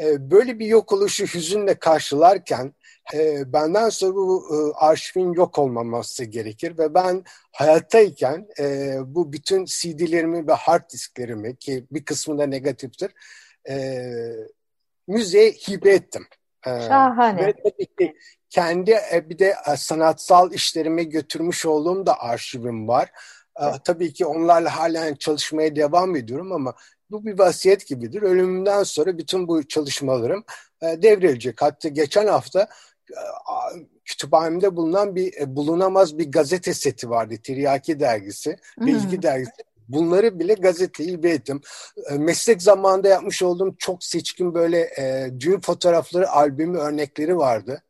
E, 0.00 0.30
böyle 0.30 0.58
bir 0.58 0.66
yok 0.66 0.92
oluşu 0.92 1.26
hüzünle 1.26 1.74
karşılarken 1.74 2.74
e, 3.14 3.52
benden 3.52 3.88
sonra 3.88 4.14
bu 4.14 4.44
e, 4.52 4.84
arşivin 4.84 5.32
yok 5.32 5.58
olmaması 5.58 6.24
gerekir 6.24 6.78
ve 6.78 6.94
ben 6.94 7.24
hayattayken 7.52 8.48
e, 8.60 8.96
bu 9.04 9.32
bütün 9.32 9.64
CD'lerimi 9.64 10.48
ve 10.48 10.52
hard 10.52 10.90
disklerimi 10.90 11.56
ki 11.56 11.86
bir 11.90 12.04
kısmı 12.04 12.38
da 12.38 12.46
negatiftir 12.46 13.10
e, 13.68 13.98
müzeye 15.06 15.52
hibe 15.52 15.90
ettim. 15.90 16.26
Şahane. 16.88 17.46
Ve 17.46 17.52
tabii 17.52 17.86
ki 17.86 18.16
kendi 18.50 18.90
e, 18.90 19.28
bir 19.30 19.38
de 19.38 19.54
e, 19.72 19.76
sanatsal 19.76 20.52
işlerime 20.52 21.04
götürmüş 21.04 21.66
olduğum 21.66 22.06
da 22.06 22.20
arşivim 22.20 22.88
var. 22.88 23.10
E, 23.60 23.64
tabii 23.84 24.12
ki 24.12 24.26
onlarla 24.26 24.76
halen 24.76 25.14
çalışmaya 25.14 25.76
devam 25.76 26.16
ediyorum 26.16 26.52
ama 26.52 26.74
bu 27.10 27.26
bir 27.26 27.38
vasiyet 27.38 27.86
gibidir. 27.86 28.22
Ölümümden 28.22 28.82
sonra 28.82 29.18
bütün 29.18 29.48
bu 29.48 29.68
çalışmalarım 29.68 30.44
devrilecek. 30.82 31.62
Hatta 31.62 31.88
geçen 31.88 32.26
hafta 32.26 32.68
kütüphanemde 34.04 34.76
bulunan 34.76 35.16
bir 35.16 35.56
bulunamaz 35.56 36.18
bir 36.18 36.32
gazete 36.32 36.74
seti 36.74 37.10
vardı. 37.10 37.34
Tiryaki 37.42 38.00
dergisi, 38.00 38.56
hmm. 38.78 38.86
bilgi 38.86 39.22
dergisi. 39.22 39.62
Bunları 39.88 40.38
bile 40.38 40.54
gazeteye 40.54 41.08
ilbe 41.08 41.30
ettim. 41.30 41.60
E, 42.10 42.14
meslek 42.14 42.62
zamanında 42.62 43.08
yapmış 43.08 43.42
olduğum 43.42 43.74
çok 43.78 44.04
seçkin 44.04 44.54
böyle 44.54 44.80
e, 44.80 45.30
düğün 45.40 45.60
fotoğrafları, 45.60 46.30
albümü 46.30 46.78
örnekleri 46.78 47.36
vardı. 47.36 47.82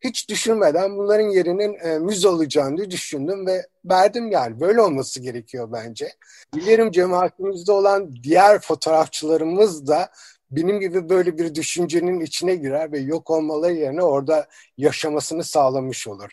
Hiç 0.00 0.28
düşünmeden 0.28 0.96
bunların 0.96 1.28
yerinin 1.28 1.78
e, 1.78 1.98
müze 1.98 2.28
olacağını 2.28 2.90
düşündüm 2.90 3.46
ve 3.46 3.66
verdim 3.84 4.30
yani. 4.30 4.60
Böyle 4.60 4.80
olması 4.80 5.20
gerekiyor 5.20 5.68
bence. 5.72 6.12
Bilirim 6.54 6.90
cemaatimizde 6.90 7.72
olan 7.72 8.14
diğer 8.22 8.60
fotoğrafçılarımız 8.60 9.86
da 9.86 10.10
benim 10.50 10.80
gibi 10.80 11.08
böyle 11.08 11.38
bir 11.38 11.54
düşüncenin 11.54 12.20
içine 12.20 12.54
girer 12.54 12.92
ve 12.92 12.98
yok 12.98 13.30
olmaları 13.30 13.72
yerine 13.72 14.02
orada 14.02 14.46
yaşamasını 14.78 15.44
sağlamış 15.44 16.08
olur. 16.08 16.30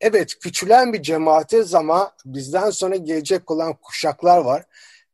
Evet 0.00 0.38
küçülen 0.38 0.92
bir 0.92 1.02
cemaatiz 1.02 1.74
ama 1.74 2.12
bizden 2.24 2.70
sonra 2.70 2.96
gelecek 2.96 3.50
olan 3.50 3.74
kuşaklar 3.74 4.38
var 4.38 4.64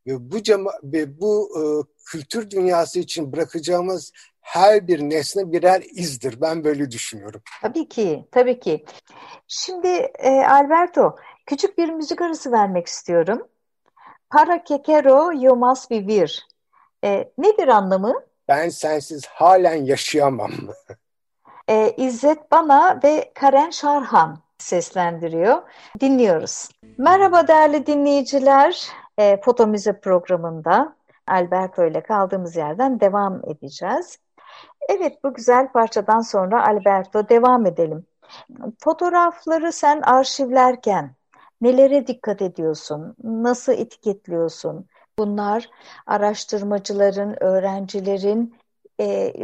ve 0.06 0.32
bu 0.32 0.42
cema 0.42 0.72
ve 0.82 1.20
bu 1.20 1.50
e, 1.56 1.62
kültür 2.04 2.50
dünyası 2.50 2.98
için 2.98 3.32
bırakacağımız 3.32 4.12
her 4.40 4.88
bir 4.88 5.00
nesne 5.00 5.52
birer 5.52 5.82
izdir. 5.90 6.40
Ben 6.40 6.64
böyle 6.64 6.90
düşünüyorum. 6.90 7.42
Tabii 7.62 7.88
ki, 7.88 8.28
tabii 8.32 8.60
ki. 8.60 8.84
Şimdi 9.48 9.88
e, 10.18 10.30
Alberto, 10.30 11.16
küçük 11.46 11.78
bir 11.78 11.88
müzik 11.88 12.22
arası 12.22 12.52
vermek 12.52 12.86
istiyorum. 12.86 13.48
Para 14.30 14.64
que 14.64 14.82
quiero 14.82 15.32
yo 15.32 15.56
más 15.56 15.90
vivir. 15.90 16.46
E, 17.04 17.32
nedir 17.38 17.68
anlamı? 17.68 18.14
ben 18.48 18.68
sensiz 18.68 19.26
halen 19.26 19.84
yaşayamam. 19.84 20.50
ee, 21.68 21.94
İzzet 21.96 22.50
Bana 22.50 23.00
ve 23.04 23.32
Karen 23.34 23.70
Şarhan 23.70 24.38
seslendiriyor. 24.62 25.62
Dinliyoruz. 26.00 26.68
Merhaba 26.98 27.48
değerli 27.48 27.86
dinleyiciler. 27.86 28.88
E, 29.18 29.40
Foto 29.40 29.66
Müze 29.66 30.00
programında 30.00 30.96
Alberto 31.26 31.84
ile 31.86 32.02
kaldığımız 32.02 32.56
yerden 32.56 33.00
devam 33.00 33.40
edeceğiz. 33.50 34.18
Evet 34.88 35.24
bu 35.24 35.34
güzel 35.34 35.72
parçadan 35.72 36.20
sonra 36.20 36.66
Alberto 36.66 37.28
devam 37.28 37.66
edelim. 37.66 38.06
Fotoğrafları 38.78 39.72
sen 39.72 40.00
arşivlerken 40.00 41.14
nelere 41.60 42.06
dikkat 42.06 42.42
ediyorsun? 42.42 43.16
Nasıl 43.24 43.72
etiketliyorsun? 43.72 44.86
Bunlar 45.18 45.70
araştırmacıların, 46.06 47.42
öğrencilerin 47.42 48.54
e, 49.00 49.34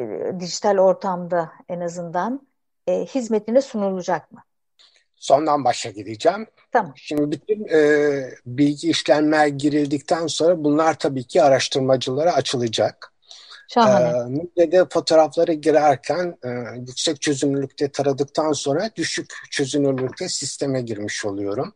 dijital 0.40 0.78
ortamda 0.78 1.52
en 1.68 1.80
azından 1.80 2.48
e, 2.86 3.04
hizmetine 3.04 3.62
sunulacak 3.62 4.32
mı? 4.32 4.40
Sondan 5.18 5.64
başa 5.64 5.90
gideceğim. 5.90 6.46
Tamam. 6.72 6.92
Şimdi 6.96 7.30
bütün 7.30 7.68
e, 7.68 8.30
bilgi 8.46 8.90
işlemler 8.90 9.46
girildikten 9.46 10.26
sonra 10.26 10.64
bunlar 10.64 10.98
tabii 10.98 11.24
ki 11.24 11.42
araştırmacılara 11.42 12.32
açılacak. 12.32 13.12
Şahane. 13.68 14.40
Müzede 14.56 14.84
fotoğrafları 14.92 15.52
girerken 15.52 16.36
e, 16.44 16.48
yüksek 16.78 17.20
çözünürlükte 17.20 17.88
taradıktan 17.88 18.52
sonra 18.52 18.90
düşük 18.96 19.32
çözünürlükte 19.50 20.28
sisteme 20.28 20.82
girmiş 20.82 21.24
oluyorum 21.24 21.74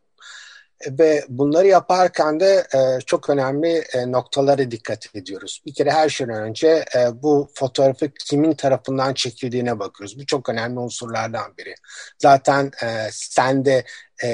ve 0.89 1.25
bunları 1.29 1.67
yaparken 1.67 2.39
de 2.39 2.67
e, 2.75 3.01
çok 3.05 3.29
önemli 3.29 3.83
e, 3.93 4.11
noktalara 4.11 4.71
dikkat 4.71 5.15
ediyoruz. 5.15 5.61
Bir 5.65 5.73
kere 5.73 5.91
her 5.91 6.09
şeyden 6.09 6.43
önce 6.43 6.85
e, 6.95 7.23
bu 7.23 7.49
fotoğrafı 7.53 8.09
kimin 8.09 8.53
tarafından 8.53 9.13
çekildiğine 9.13 9.79
bakıyoruz. 9.79 10.19
Bu 10.19 10.25
çok 10.25 10.49
önemli 10.49 10.79
unsurlardan 10.79 11.57
biri. 11.57 11.75
Zaten 12.19 12.71
e, 12.83 13.09
sen 13.11 13.65
de 13.65 13.83
e, 14.23 14.29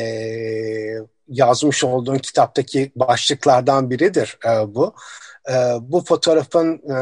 yazmış 1.28 1.84
olduğun 1.84 2.18
kitaptaki 2.18 2.92
başlıklardan 2.96 3.90
biridir 3.90 4.38
e, 4.46 4.76
bu. 4.76 4.96
E, 5.50 5.54
bu 5.82 6.02
fotoğrafın 6.02 6.74
e, 6.74 6.98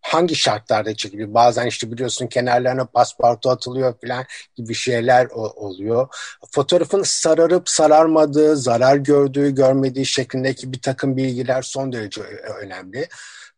hangi 0.00 0.34
şartlarda 0.36 0.94
çekiliyor? 0.96 1.34
Bazen 1.34 1.66
işte 1.66 1.92
biliyorsun 1.92 2.26
kenarlarına 2.26 2.84
paspartu 2.84 3.50
atılıyor 3.50 3.94
falan 4.00 4.24
gibi 4.56 4.74
şeyler 4.74 5.26
oluyor. 5.56 6.08
Fotoğrafın 6.52 7.02
sararıp 7.02 7.68
sararmadığı, 7.68 8.56
zarar 8.56 8.96
gördüğü, 8.96 9.54
görmediği 9.54 10.06
şeklindeki 10.06 10.72
bir 10.72 10.80
takım 10.80 11.16
bilgiler 11.16 11.62
son 11.62 11.92
derece 11.92 12.22
önemli. 12.60 13.08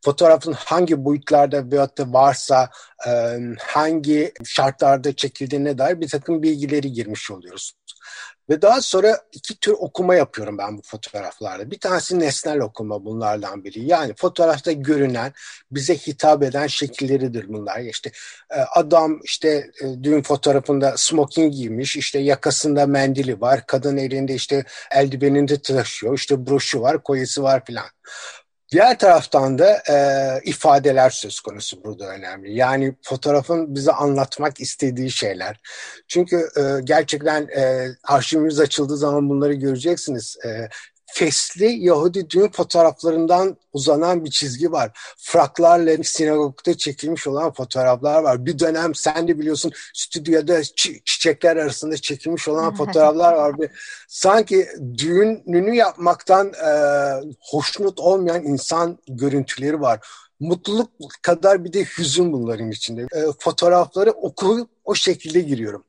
fotoğrafın 0.04 0.52
hangi 0.52 1.04
boyutlarda 1.04 1.70
veyahut 1.70 1.98
da 1.98 2.12
varsa 2.12 2.70
hangi 3.60 4.32
şartlarda 4.44 5.16
çekildiğine 5.16 5.78
dair 5.78 6.00
bir 6.00 6.08
takım 6.08 6.42
bilgileri 6.42 6.92
girmiş 6.92 7.30
oluyoruz. 7.30 7.72
Ve 8.52 8.62
daha 8.62 8.82
sonra 8.82 9.18
iki 9.32 9.56
tür 9.60 9.72
okuma 9.72 10.14
yapıyorum 10.14 10.58
ben 10.58 10.78
bu 10.78 10.82
fotoğraflarda. 10.82 11.70
Bir 11.70 11.78
tanesi 11.78 12.18
nesnel 12.18 12.60
okuma 12.60 13.04
bunlardan 13.04 13.64
biri. 13.64 13.84
Yani 13.84 14.14
fotoğrafta 14.16 14.72
görünen, 14.72 15.32
bize 15.70 15.94
hitap 15.94 16.42
eden 16.42 16.66
şekilleridir 16.66 17.48
bunlar. 17.48 17.80
İşte 17.80 18.10
e, 18.50 18.60
adam 18.60 19.20
işte 19.24 19.70
e, 19.80 20.04
düğün 20.04 20.22
fotoğrafında 20.22 20.94
smoking 20.96 21.54
giymiş, 21.54 21.96
işte 21.96 22.18
yakasında 22.18 22.86
mendili 22.86 23.40
var, 23.40 23.66
kadın 23.66 23.96
elinde 23.96 24.34
işte 24.34 24.64
eldiveninde 24.90 25.62
taşıyor, 25.62 26.18
işte 26.18 26.46
broşu 26.46 26.80
var, 26.80 27.02
koyesi 27.02 27.42
var 27.42 27.64
filan. 27.64 27.86
Diğer 28.72 28.98
taraftan 28.98 29.58
da 29.58 29.82
e, 29.90 29.96
ifadeler 30.44 31.10
söz 31.10 31.40
konusu 31.40 31.84
burada 31.84 32.08
önemli. 32.08 32.54
Yani 32.54 32.94
fotoğrafın 33.02 33.74
bize 33.74 33.92
anlatmak 33.92 34.60
istediği 34.60 35.10
şeyler. 35.10 35.60
Çünkü 36.08 36.36
e, 36.36 36.62
gerçekten 36.84 37.48
e, 37.56 37.88
arşivimiz 38.04 38.60
açıldığı 38.60 38.96
zaman 38.96 39.28
bunları 39.28 39.54
göreceksiniz. 39.54 40.36
E, 40.46 40.68
fesli 41.12 41.66
Yahudi 41.66 42.30
düğün 42.30 42.48
fotoğraflarından 42.48 43.56
uzanan 43.72 44.24
bir 44.24 44.30
çizgi 44.30 44.72
var. 44.72 44.90
Fraklarla 45.18 46.02
sinagogda 46.02 46.76
çekilmiş 46.76 47.26
olan 47.26 47.52
fotoğraflar 47.52 48.22
var. 48.22 48.46
Bir 48.46 48.58
dönem 48.58 48.94
sen 48.94 49.28
de 49.28 49.38
biliyorsun 49.38 49.72
stüdyoda 49.94 50.62
çiçekler 51.04 51.56
arasında 51.56 51.96
çekilmiş 51.96 52.48
olan 52.48 52.74
fotoğraflar 52.76 53.32
var. 53.32 53.58
Bir, 53.58 53.70
sanki 54.08 54.68
düğününü 54.98 55.76
yapmaktan 55.76 56.52
e, 56.52 56.70
hoşnut 57.40 58.00
olmayan 58.00 58.44
insan 58.44 58.98
görüntüleri 59.08 59.80
var. 59.80 60.00
Mutluluk 60.40 60.90
kadar 61.22 61.64
bir 61.64 61.72
de 61.72 61.84
hüzün 61.84 62.32
bunların 62.32 62.70
içinde. 62.70 63.02
E, 63.02 63.24
fotoğrafları 63.38 64.10
okuyup 64.10 64.70
o 64.84 64.94
şekilde 64.94 65.40
giriyorum. 65.40 65.84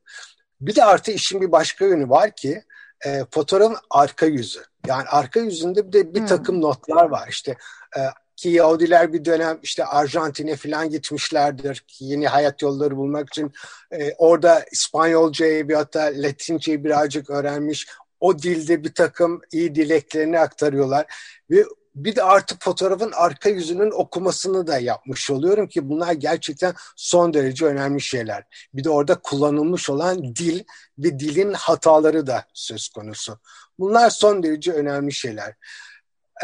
Bir 0.61 0.75
de 0.75 0.85
artı 0.85 1.11
işin 1.11 1.41
bir 1.41 1.51
başka 1.51 1.85
yönü 1.85 2.09
var 2.09 2.35
ki 2.35 2.63
e, 3.05 3.25
fotoğrafın 3.31 3.77
arka 3.89 4.25
yüzü. 4.25 4.59
Yani 4.87 5.03
arka 5.07 5.39
yüzünde 5.39 5.87
bir 5.87 5.93
de 5.93 6.13
bir 6.13 6.19
hmm. 6.19 6.25
takım 6.25 6.61
notlar 6.61 7.09
var. 7.09 7.27
İşte 7.29 7.55
e, 7.97 8.01
ki 8.35 8.49
Yahudiler 8.49 9.13
bir 9.13 9.25
dönem 9.25 9.59
işte 9.63 9.85
Arjantin'e 9.85 10.55
falan 10.55 10.89
gitmişlerdir 10.89 11.85
yeni 11.99 12.27
hayat 12.27 12.61
yolları 12.61 12.97
bulmak 12.97 13.29
için 13.29 13.51
e, 13.91 14.13
orada 14.17 14.65
İspanyolcayı 14.71 15.69
bir 15.69 15.73
hatta 15.73 16.11
Latinceyi 16.15 16.83
birazcık 16.83 17.29
öğrenmiş. 17.29 17.87
O 18.19 18.39
dilde 18.39 18.83
bir 18.83 18.93
takım 18.93 19.41
iyi 19.51 19.75
dileklerini 19.75 20.39
aktarıyorlar 20.39 21.05
ve 21.49 21.65
bir 21.95 22.15
de 22.15 22.23
artık 22.23 22.63
fotoğrafın 22.63 23.11
arka 23.15 23.49
yüzünün 23.49 23.91
okumasını 23.91 24.67
da 24.67 24.79
yapmış 24.79 25.31
oluyorum 25.31 25.67
ki 25.67 25.89
bunlar 25.89 26.13
gerçekten 26.13 26.73
son 26.95 27.33
derece 27.33 27.65
önemli 27.65 28.01
şeyler. 28.01 28.43
Bir 28.73 28.83
de 28.83 28.89
orada 28.89 29.15
kullanılmış 29.15 29.89
olan 29.89 30.35
dil 30.35 30.63
ve 30.97 31.19
dilin 31.19 31.53
hataları 31.53 32.27
da 32.27 32.45
söz 32.53 32.87
konusu. 32.89 33.39
Bunlar 33.79 34.09
son 34.09 34.43
derece 34.43 34.71
önemli 34.71 35.13
şeyler. 35.13 35.53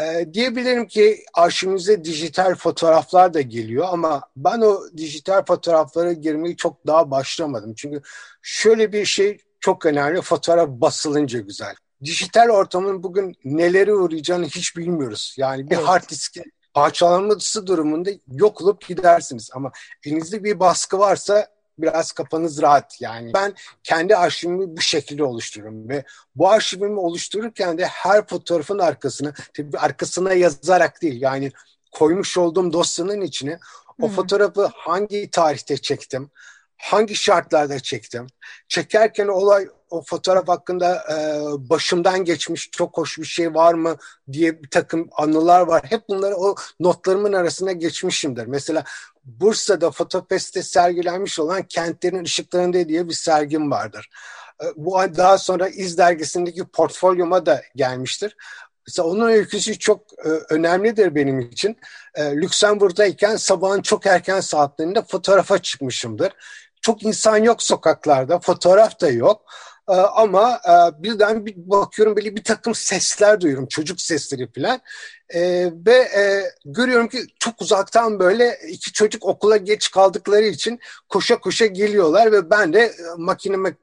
Ee, 0.00 0.26
diyebilirim 0.32 0.86
ki 0.86 1.24
arşivimize 1.34 2.04
dijital 2.04 2.54
fotoğraflar 2.54 3.34
da 3.34 3.40
geliyor 3.40 3.86
ama 3.90 4.22
ben 4.36 4.60
o 4.60 4.80
dijital 4.96 5.44
fotoğraflara 5.44 6.12
girmeyi 6.12 6.56
çok 6.56 6.86
daha 6.86 7.10
başlamadım. 7.10 7.74
Çünkü 7.76 8.02
şöyle 8.42 8.92
bir 8.92 9.04
şey 9.04 9.38
çok 9.60 9.86
önemli, 9.86 10.20
fotoğraf 10.20 10.68
basılınca 10.68 11.40
güzel 11.40 11.74
dijital 12.04 12.48
ortamın 12.48 13.02
bugün 13.02 13.34
neleri 13.44 13.94
uğrayacağını 13.94 14.46
hiç 14.46 14.76
bilmiyoruz. 14.76 15.34
Yani 15.38 15.70
bir 15.70 15.76
evet. 15.76 15.86
hard 15.86 16.10
diski 16.10 16.44
parçalanması 16.74 17.66
durumunda 17.66 18.10
yok 18.32 18.62
olup 18.62 18.88
gidersiniz. 18.88 19.50
Ama 19.54 19.72
elinizde 20.04 20.44
bir 20.44 20.60
baskı 20.60 20.98
varsa 20.98 21.48
biraz 21.78 22.12
kafanız 22.12 22.62
rahat. 22.62 23.00
Yani 23.00 23.34
ben 23.34 23.54
kendi 23.82 24.16
arşivimi 24.16 24.76
bu 24.76 24.80
şekilde 24.80 25.24
oluştururum 25.24 25.88
ve 25.88 26.04
bu 26.34 26.50
arşivimi 26.50 27.00
oluştururken 27.00 27.78
de 27.78 27.86
her 27.86 28.26
fotoğrafın 28.26 28.78
arkasına 28.78 29.32
tabii 29.54 29.78
arkasına 29.78 30.32
yazarak 30.32 31.02
değil 31.02 31.22
yani 31.22 31.52
koymuş 31.92 32.38
olduğum 32.38 32.72
dosyanın 32.72 33.20
içine 33.20 33.58
o 34.00 34.06
Hı-hı. 34.06 34.16
fotoğrafı 34.16 34.70
hangi 34.74 35.30
tarihte 35.30 35.76
çektim, 35.76 36.30
hangi 36.80 37.14
şartlarda 37.14 37.80
çektim, 37.80 38.26
çekerken 38.68 39.28
olay 39.28 39.68
o 39.90 40.02
fotoğraf 40.02 40.48
hakkında 40.48 41.04
e, 41.12 41.16
başımdan 41.70 42.24
geçmiş 42.24 42.70
çok 42.70 42.96
hoş 42.96 43.18
bir 43.18 43.24
şey 43.24 43.54
var 43.54 43.74
mı 43.74 43.96
diye 44.32 44.62
bir 44.62 44.70
takım 44.70 45.08
anılar 45.12 45.60
var. 45.60 45.82
Hep 45.84 46.08
bunları 46.08 46.36
o 46.36 46.54
notlarımın 46.80 47.32
arasına 47.32 47.72
geçmişimdir. 47.72 48.46
Mesela 48.46 48.84
Bursa'da 49.24 49.90
Fotopest'te 49.90 50.62
sergilenmiş 50.62 51.38
olan 51.38 51.62
Kentlerin 51.62 52.24
Işıklarında 52.24 52.88
diye 52.88 53.08
bir 53.08 53.14
sergim 53.14 53.70
vardır. 53.70 54.10
E, 54.62 54.66
bu 54.76 54.92
daha 55.16 55.38
sonra 55.38 55.68
İz 55.68 55.98
dergisindeki 55.98 56.64
portfolyoma 56.64 57.46
da 57.46 57.62
gelmiştir. 57.76 58.36
Mesela 58.86 59.08
onun 59.08 59.28
öyküsü 59.28 59.78
çok 59.78 60.00
e, 60.24 60.28
önemlidir 60.28 61.14
benim 61.14 61.40
için. 61.40 61.76
E, 62.14 62.36
Lüksemburg'dayken 62.36 63.36
sabahın 63.36 63.82
çok 63.82 64.06
erken 64.06 64.40
saatlerinde 64.40 65.02
fotoğrafa 65.02 65.58
çıkmışımdır. 65.58 66.32
Çok 66.80 67.02
insan 67.02 67.36
yok 67.36 67.62
sokaklarda, 67.62 68.38
fotoğraf 68.38 69.00
da 69.00 69.10
yok. 69.10 69.42
Ee, 69.88 69.92
ama 69.92 70.60
e, 70.68 71.02
birden 71.02 71.46
bir 71.46 71.54
bakıyorum 71.56 72.16
böyle 72.16 72.36
bir 72.36 72.44
takım 72.44 72.74
sesler 72.74 73.40
duyuyorum. 73.40 73.66
Çocuk 73.66 74.00
sesleri 74.00 74.48
falan. 74.52 74.80
Ee, 75.34 75.72
ve 75.86 75.94
e, 75.94 76.44
görüyorum 76.64 77.08
ki 77.08 77.18
çok 77.40 77.62
uzaktan 77.62 78.18
böyle 78.18 78.58
iki 78.68 78.92
çocuk 78.92 79.24
okula 79.26 79.56
geç 79.56 79.90
kaldıkları 79.90 80.44
için 80.44 80.80
koşa 81.08 81.40
koşa 81.40 81.66
geliyorlar 81.66 82.32
ve 82.32 82.50
ben 82.50 82.72
de 82.72 82.80
e, 82.80 82.92
makineme 83.18 83.74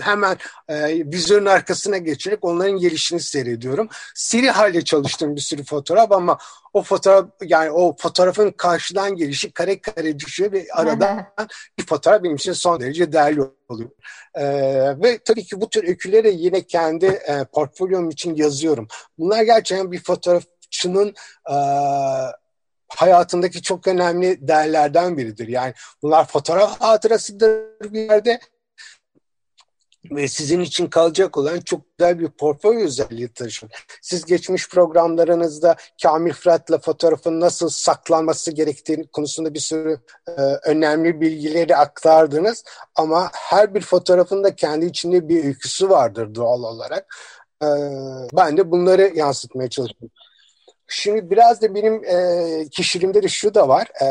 hemen 0.00 0.36
e, 0.68 1.04
vizörün 1.12 1.46
arkasına 1.46 1.98
geçerek 1.98 2.44
onların 2.44 2.78
gelişini 2.78 3.20
seyrediyorum. 3.20 3.88
Seri 4.14 4.50
halde 4.50 4.84
çalıştığım 4.84 5.36
bir 5.36 5.40
sürü 5.40 5.64
fotoğraf 5.64 6.12
ama 6.12 6.38
o 6.72 6.82
fotoğraf 6.82 7.28
yani 7.42 7.70
o 7.70 7.96
fotoğrafın 7.96 8.50
karşıdan 8.50 9.16
gelişi 9.16 9.52
kare 9.52 9.80
kare 9.80 10.18
düşüyor 10.18 10.52
ve 10.52 10.66
arada 10.74 11.34
bir 11.78 11.86
fotoğraf 11.86 12.22
benim 12.22 12.36
için 12.36 12.52
son 12.52 12.80
derece 12.80 13.12
değerli 13.12 13.40
oluyor. 13.68 13.90
E, 14.34 14.44
ve 15.02 15.18
tabii 15.24 15.44
ki 15.44 15.60
bu 15.60 15.68
tür 15.68 15.88
öyküleri 15.88 16.34
yine 16.34 16.62
kendi 16.62 17.06
e, 17.06 17.44
portfolyom 17.52 18.10
için 18.10 18.34
yazıyorum. 18.34 18.88
Bunlar 19.18 19.42
gerçekten 19.42 19.92
bir 19.92 20.02
fotoğrafçının 20.02 21.14
e, 21.50 21.56
hayatındaki 22.88 23.62
çok 23.62 23.88
önemli 23.88 24.48
değerlerden 24.48 25.16
biridir. 25.16 25.48
Yani 25.48 25.74
bunlar 26.02 26.26
fotoğraf 26.26 26.80
hatırasıdır 26.80 27.92
bir 27.92 28.00
yerde 28.00 28.40
ve 30.10 30.28
sizin 30.28 30.60
için 30.60 30.86
kalacak 30.86 31.38
olan 31.38 31.60
çok 31.60 31.80
güzel 31.98 32.18
bir 32.18 32.28
portföy 32.28 32.84
özelliği 32.84 33.28
taşır. 33.28 33.70
Siz 34.02 34.24
geçmiş 34.24 34.68
programlarınızda 34.68 35.76
Kamil 36.02 36.32
Fırat'la 36.32 36.78
fotoğrafın 36.78 37.40
nasıl 37.40 37.68
saklanması 37.68 38.52
gerektiği 38.52 39.06
konusunda 39.12 39.54
bir 39.54 39.60
sürü 39.60 40.00
e, 40.28 40.42
önemli 40.42 41.20
bilgileri 41.20 41.76
aktardınız. 41.76 42.64
Ama 42.94 43.30
her 43.32 43.74
bir 43.74 43.80
fotoğrafın 43.80 44.44
da 44.44 44.54
kendi 44.56 44.86
içinde 44.86 45.28
bir 45.28 45.44
öyküsü 45.44 45.90
vardır 45.90 46.34
doğal 46.34 46.62
olarak. 46.62 47.16
E, 47.62 47.68
ben 48.36 48.56
de 48.56 48.70
bunları 48.70 49.12
yansıtmaya 49.14 49.70
çalışıyorum. 49.70 50.21
Şimdi 50.94 51.30
biraz 51.30 51.62
da 51.62 51.74
benim 51.74 52.04
e, 52.04 52.68
kişiliğimde 52.70 53.22
de 53.22 53.28
şu 53.28 53.54
da 53.54 53.68
var. 53.68 53.88
E, 54.02 54.06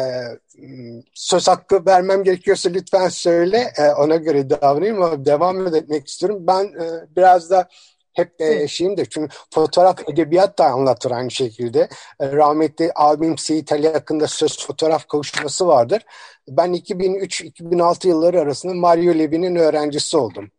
söz 1.13 1.47
hakkı 1.47 1.85
vermem 1.85 2.23
gerekiyorsa 2.23 2.69
lütfen 2.69 3.09
söyle. 3.09 3.71
E, 3.77 3.89
ona 3.89 4.15
göre 4.15 4.49
davranayım 4.49 5.01
ama 5.01 5.25
devam 5.25 5.75
etmek 5.75 6.07
istiyorum. 6.07 6.47
Ben 6.47 6.63
e, 6.63 7.15
biraz 7.15 7.49
da 7.49 7.67
hep 8.13 8.41
e, 8.41 8.67
şeyimdir. 8.67 9.05
Çünkü 9.05 9.35
fotoğraf 9.53 10.09
edebiyat 10.09 10.59
da 10.59 10.65
anlatır 10.65 11.11
aynı 11.11 11.31
şekilde. 11.31 11.89
E, 12.19 12.31
rahmetli 12.31 12.91
abim 12.95 13.37
Seyit 13.37 13.71
Ali 13.71 13.89
hakkında 13.89 14.27
söz 14.27 14.65
fotoğraf 14.65 15.07
kavuşması 15.07 15.67
vardır. 15.67 16.01
Ben 16.47 16.73
2003-2006 16.73 18.07
yılları 18.07 18.39
arasında 18.39 18.73
Mario 18.73 19.13
Levi'nin 19.13 19.55
öğrencisi 19.55 20.17
oldum. 20.17 20.51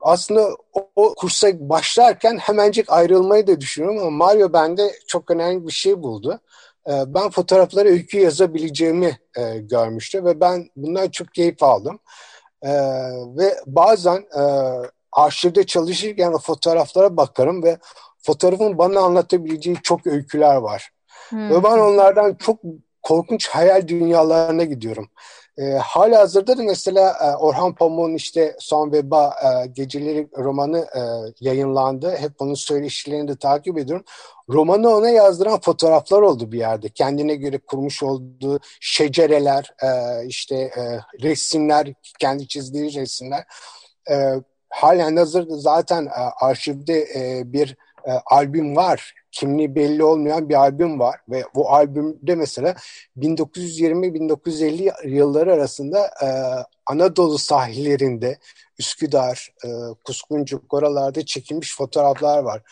Aslında 0.00 0.48
o, 0.72 0.90
o 0.96 1.14
kursa 1.14 1.48
başlarken 1.60 2.36
hemencik 2.36 2.92
ayrılmayı 2.92 3.46
da 3.46 3.60
düşünüyorum 3.60 3.98
ama 3.98 4.10
Mario 4.10 4.52
bende 4.52 4.92
çok 5.06 5.30
önemli 5.30 5.66
bir 5.66 5.72
şey 5.72 6.02
buldu. 6.02 6.40
E, 6.88 6.92
ben 7.06 7.30
fotoğraflara 7.30 7.88
öykü 7.88 8.18
yazabileceğimi 8.18 9.18
e, 9.36 9.58
görmüştü 9.58 10.24
ve 10.24 10.40
ben 10.40 10.68
bundan 10.76 11.08
çok 11.08 11.34
keyif 11.34 11.62
aldım. 11.62 11.98
E, 12.62 12.70
ve 13.36 13.54
bazen 13.66 14.16
e, 14.16 14.42
arşivde 15.18 15.66
çalışırken 15.66 16.32
o 16.32 16.38
fotoğraflara 16.38 17.16
bakarım 17.16 17.62
ve 17.62 17.78
fotoğrafın 18.22 18.78
bana 18.78 19.00
anlatabileceği 19.00 19.76
çok 19.82 20.06
öyküler 20.06 20.56
var. 20.56 20.90
Hmm. 21.28 21.50
Ve 21.50 21.64
ben 21.64 21.78
onlardan 21.78 22.34
çok 22.34 22.58
korkunç 23.02 23.48
hayal 23.48 23.88
dünyalarına 23.88 24.64
gidiyorum. 24.64 25.08
E, 25.58 25.62
hala 25.72 26.18
hazırda 26.20 26.58
da 26.58 26.62
mesela 26.62 27.10
e, 27.10 27.36
Orhan 27.36 27.74
Pamuk'un 27.74 28.14
işte 28.14 28.56
Son 28.58 28.92
Veba 28.92 29.34
e, 29.44 29.66
Geceleri 29.66 30.28
romanı 30.38 30.78
e, 30.78 31.00
yayınlandı. 31.40 32.16
Hep 32.16 32.32
onun 32.38 32.54
söyleşilerini 32.54 33.28
de 33.28 33.36
takip 33.36 33.78
ediyorum. 33.78 34.04
Romanı 34.48 34.88
ona 34.88 35.08
yazdıran 35.08 35.60
fotoğraflar 35.60 36.22
oldu 36.22 36.52
bir 36.52 36.58
yerde. 36.58 36.88
Kendine 36.88 37.34
göre 37.34 37.58
kurmuş 37.58 38.02
olduğu 38.02 38.60
şecereler, 38.80 39.72
e, 39.82 39.88
işte 40.26 40.56
e, 40.56 40.82
resimler, 41.22 41.92
kendi 42.18 42.48
çizdiği 42.48 42.94
resimler. 42.94 43.44
E, 44.10 44.14
halen 44.70 45.16
hazırda 45.16 45.56
zaten 45.56 46.06
e, 46.06 46.10
arşivde 46.40 47.08
e, 47.14 47.52
bir 47.52 47.76
e, 48.06 48.12
albüm 48.26 48.76
var 48.76 49.14
kimliği 49.32 49.74
belli 49.74 50.04
olmayan 50.04 50.48
bir 50.48 50.54
albüm 50.54 51.00
var 51.00 51.20
ve 51.28 51.44
bu 51.54 51.70
albümde 51.70 52.34
mesela 52.34 52.74
1920-1950 53.16 55.08
yılları 55.08 55.52
arasında 55.52 56.06
e, 56.06 56.28
Anadolu 56.86 57.38
sahillerinde 57.38 58.38
Üsküdar, 58.78 59.48
e, 59.64 59.68
Kuskuncuk 60.04 60.74
oralarda 60.74 61.26
çekilmiş 61.26 61.76
fotoğraflar 61.76 62.38
var. 62.38 62.62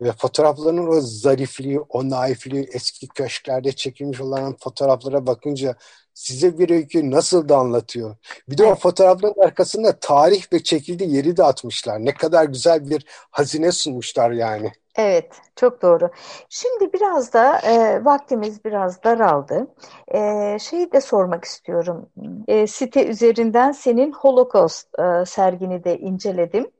Ve 0.00 0.12
fotoğrafların 0.12 0.88
o 0.88 1.00
zarifliği, 1.00 1.80
o 1.80 2.10
naifliği, 2.10 2.68
eski 2.72 3.08
köşklerde 3.08 3.72
çekilmiş 3.72 4.20
olan 4.20 4.56
fotoğraflara 4.56 5.26
bakınca 5.26 5.76
size 6.14 6.58
bir 6.58 6.70
öykü 6.70 7.10
nasıl 7.10 7.48
da 7.48 7.56
anlatıyor. 7.56 8.16
Bir 8.48 8.58
de 8.58 8.66
o 8.66 8.74
fotoğrafların 8.74 9.44
arkasında 9.44 9.98
tarih 10.00 10.52
ve 10.52 10.62
çekildiği 10.62 11.14
yeri 11.16 11.36
de 11.36 11.44
atmışlar. 11.44 12.04
Ne 12.04 12.14
kadar 12.14 12.44
güzel 12.44 12.90
bir 12.90 13.06
hazine 13.30 13.72
sunmuşlar 13.72 14.30
yani. 14.30 14.72
Evet, 14.96 15.32
çok 15.56 15.82
doğru. 15.82 16.10
Şimdi 16.48 16.92
biraz 16.92 17.32
da 17.32 17.58
e, 17.58 18.04
vaktimiz 18.04 18.64
biraz 18.64 19.02
daraldı. 19.04 19.66
E, 20.14 20.58
şeyi 20.60 20.92
de 20.92 21.00
sormak 21.00 21.44
istiyorum. 21.44 22.06
E, 22.48 22.66
site 22.66 23.06
üzerinden 23.06 23.72
senin 23.72 24.12
Holocaust 24.12 24.98
e, 24.98 25.26
sergini 25.26 25.84
de 25.84 25.98
inceledim. 25.98 26.70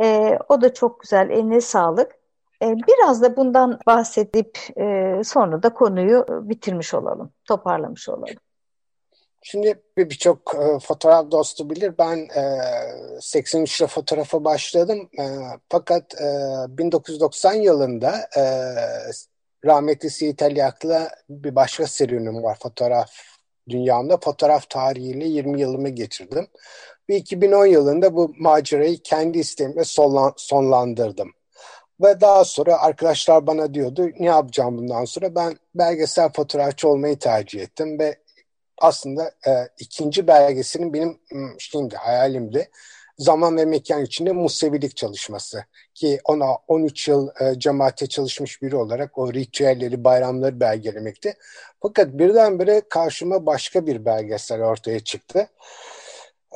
E, 0.00 0.38
o 0.48 0.60
da 0.60 0.74
çok 0.74 1.00
güzel, 1.00 1.30
eline 1.30 1.60
sağlık. 1.60 2.12
E, 2.62 2.76
biraz 2.76 3.22
da 3.22 3.36
bundan 3.36 3.78
bahsedip 3.86 4.58
e, 4.76 5.20
sonra 5.24 5.62
da 5.62 5.74
konuyu 5.74 6.26
bitirmiş 6.28 6.94
olalım, 6.94 7.30
toparlamış 7.44 8.08
olalım. 8.08 8.36
Şimdi 9.46 9.82
birçok 9.98 10.54
e, 10.54 10.78
fotoğraf 10.78 11.30
dostu 11.30 11.70
bilir. 11.70 11.98
Ben 11.98 12.16
e, 12.16 12.40
83'te 13.20 13.86
fotoğrafa 13.86 14.44
başladım. 14.44 15.08
E, 15.18 15.24
fakat 15.68 16.14
e, 16.20 16.26
1990 16.68 17.54
yılında 17.54 18.28
e, 18.36 18.42
rahmetli 19.64 20.10
Seyit 20.10 20.42
Aliyak'la 20.42 21.10
bir 21.30 21.54
başka 21.54 21.86
serüvenim 21.86 22.42
var 22.42 22.58
fotoğraf 22.62 23.10
dünyamda. 23.68 24.16
Fotoğraf 24.16 24.70
tarihiyle 24.70 25.24
20 25.24 25.60
yılımı 25.60 25.88
geçirdim. 25.88 26.46
Ve 27.08 27.16
2010 27.16 27.66
yılında 27.66 28.14
bu 28.14 28.34
macerayı 28.38 28.98
kendi 29.02 29.38
isteğimle 29.38 29.84
sonlan, 29.84 30.32
sonlandırdım. 30.36 31.32
Ve 32.00 32.20
daha 32.20 32.44
sonra 32.44 32.82
arkadaşlar 32.82 33.46
bana 33.46 33.74
diyordu 33.74 34.10
ne 34.18 34.26
yapacağım 34.26 34.78
bundan 34.78 35.04
sonra? 35.04 35.34
Ben 35.34 35.58
belgesel 35.74 36.32
fotoğrafçı 36.32 36.88
olmayı 36.88 37.18
tercih 37.18 37.60
ettim 37.62 37.98
ve 37.98 38.23
aslında 38.78 39.30
e, 39.46 39.68
ikinci 39.78 40.26
belgeselin 40.26 40.92
benim 40.92 41.20
şimdi 41.58 41.96
hayalimdi. 41.96 42.70
Zaman 43.18 43.56
ve 43.56 43.64
mekan 43.64 44.04
içinde 44.04 44.32
Musevilik 44.32 44.96
çalışması 44.96 45.64
ki 45.94 46.20
ona 46.24 46.54
13 46.68 47.08
yıl 47.08 47.28
e, 47.40 47.58
cemaate 47.58 48.06
çalışmış 48.06 48.62
biri 48.62 48.76
olarak 48.76 49.18
o 49.18 49.32
ritüelleri, 49.32 50.04
bayramları 50.04 50.60
belgelemekti. 50.60 51.34
Fakat 51.82 52.08
birdenbire 52.08 52.82
karşıma 52.88 53.46
başka 53.46 53.86
bir 53.86 54.04
belgesel 54.04 54.62
ortaya 54.62 55.00
çıktı. 55.00 55.48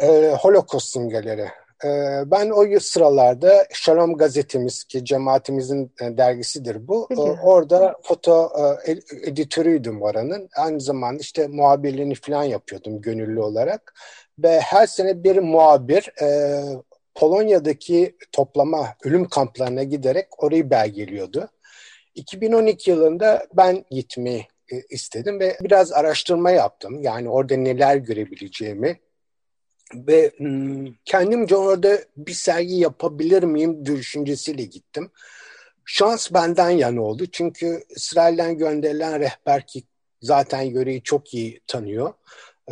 E, 0.02 0.34
Holocaust 0.40 0.88
simgeleri. 0.88 1.48
Ee, 1.84 2.22
ben 2.26 2.50
o 2.50 2.80
sıralarda 2.80 3.66
Shalom 3.72 4.16
gazetemiz 4.16 4.84
ki 4.84 5.04
cemaatimizin 5.04 5.92
e, 6.00 6.16
dergisidir 6.18 6.88
bu. 6.88 7.06
Biliyorum. 7.10 7.38
Orada 7.42 7.96
foto 8.02 8.52
e, 8.86 8.90
editörüydüm 9.22 10.02
oranın. 10.02 10.48
Aynı 10.56 10.80
zamanda 10.80 11.20
işte 11.20 11.46
muhabirliğini 11.46 12.14
falan 12.14 12.44
yapıyordum 12.44 13.00
gönüllü 13.00 13.40
olarak. 13.40 13.94
Ve 14.38 14.60
her 14.60 14.86
sene 14.86 15.24
bir 15.24 15.38
muhabir 15.38 16.22
e, 16.22 16.60
Polonya'daki 17.14 18.16
toplama 18.32 18.86
ölüm 19.04 19.28
kamplarına 19.28 19.82
giderek 19.82 20.42
orayı 20.44 20.70
belgeliyordu. 20.70 21.48
2012 22.14 22.90
yılında 22.90 23.46
ben 23.52 23.84
gitmeyi 23.90 24.46
istedim 24.90 25.40
ve 25.40 25.56
biraz 25.60 25.92
araştırma 25.92 26.50
yaptım. 26.50 27.02
Yani 27.02 27.28
orada 27.28 27.56
neler 27.56 27.96
görebileceğimi, 27.96 29.00
ve 29.94 30.32
hmm, 30.36 30.86
kendimce 31.04 31.56
orada 31.56 31.98
bir 32.16 32.32
sergi 32.32 32.74
yapabilir 32.74 33.42
miyim 33.42 33.86
düşüncesiyle 33.86 34.62
gittim. 34.62 35.10
Şans 35.84 36.32
benden 36.32 36.70
yana 36.70 37.00
oldu. 37.00 37.26
Çünkü 37.32 37.84
İsrail'den 37.96 38.58
gönderilen 38.58 39.20
rehber 39.20 39.66
ki 39.66 39.82
zaten 40.22 40.62
yöreyi 40.62 41.02
çok 41.02 41.34
iyi 41.34 41.60
tanıyor. 41.66 42.12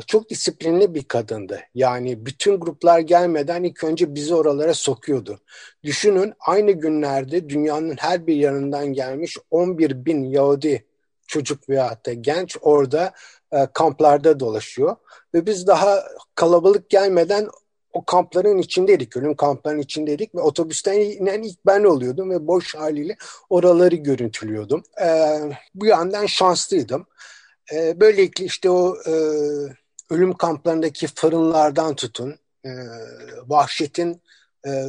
Çok 0.07 0.31
disiplinli 0.31 0.94
bir 0.94 1.05
kadındı. 1.05 1.61
Yani 1.74 2.26
bütün 2.26 2.61
gruplar 2.61 2.98
gelmeden 2.98 3.62
ilk 3.62 3.85
önce 3.85 4.14
bizi 4.14 4.35
oralara 4.35 4.74
sokuyordu. 4.74 5.40
Düşünün 5.85 6.33
aynı 6.40 6.72
günlerde 6.72 7.48
dünyanın 7.48 7.96
her 7.98 8.26
bir 8.26 8.37
yanından 8.37 8.92
gelmiş 8.92 9.37
11 9.50 10.05
bin 10.05 10.24
Yahudi 10.24 10.85
çocuk 11.26 11.68
veya 11.68 11.98
da 12.07 12.12
genç 12.12 12.57
orada 12.61 13.12
e, 13.57 13.66
kamplarda 13.75 14.40
dolaşıyor. 14.40 14.97
Ve 15.35 15.47
biz 15.47 15.66
daha 15.66 16.05
kalabalık 16.35 16.90
gelmeden 16.90 17.49
o 17.92 18.05
kampların 18.05 18.59
içindeydik, 18.59 19.16
ölüm 19.16 19.37
kampların 19.37 19.79
içindeydik 19.79 20.35
ve 20.35 20.40
otobüsten 20.40 21.01
inen 21.01 21.42
ilk 21.42 21.66
ben 21.66 21.85
oluyordum 21.85 22.31
ve 22.31 22.47
boş 22.47 22.75
haliyle 22.75 23.16
oraları 23.51 23.97
görüntülüyordum. 23.97 24.83
E, 25.03 25.38
bu 25.75 25.87
yandan 25.87 26.27
şanslıydım. 26.27 27.07
E, 27.73 28.01
böylelikle 28.01 28.45
işte 28.45 28.71
o 28.71 28.97
e, 29.07 29.12
ölüm 30.11 30.33
kamplarındaki 30.33 31.07
fırınlardan 31.07 31.95
tutun, 31.95 32.38
e, 32.64 32.71
vahşetin 33.47 34.23
e, 34.66 34.85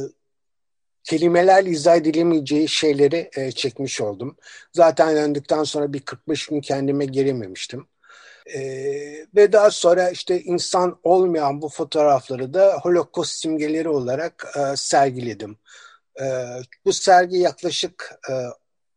kelimelerle 1.04 1.70
izah 1.70 1.96
edilemeyeceği 1.96 2.68
şeyleri 2.68 3.30
e, 3.36 3.52
çekmiş 3.52 4.00
oldum. 4.00 4.36
Zaten 4.72 5.16
döndükten 5.16 5.64
sonra 5.64 5.92
bir 5.92 6.00
45 6.00 6.46
gün 6.46 6.60
kendime 6.60 7.04
gelememiştim. 7.04 7.86
E, 8.54 8.60
ve 9.34 9.52
daha 9.52 9.70
sonra 9.70 10.10
işte 10.10 10.40
insan 10.40 11.00
olmayan 11.02 11.62
bu 11.62 11.68
fotoğrafları 11.68 12.54
da 12.54 12.78
Holocaust 12.82 13.32
simgeleri 13.32 13.88
olarak 13.88 14.46
e, 14.56 14.76
sergiledim. 14.76 15.58
E, 16.20 16.24
bu 16.84 16.92
sergi 16.92 17.38
yaklaşık 17.38 18.20
e, 18.30 18.32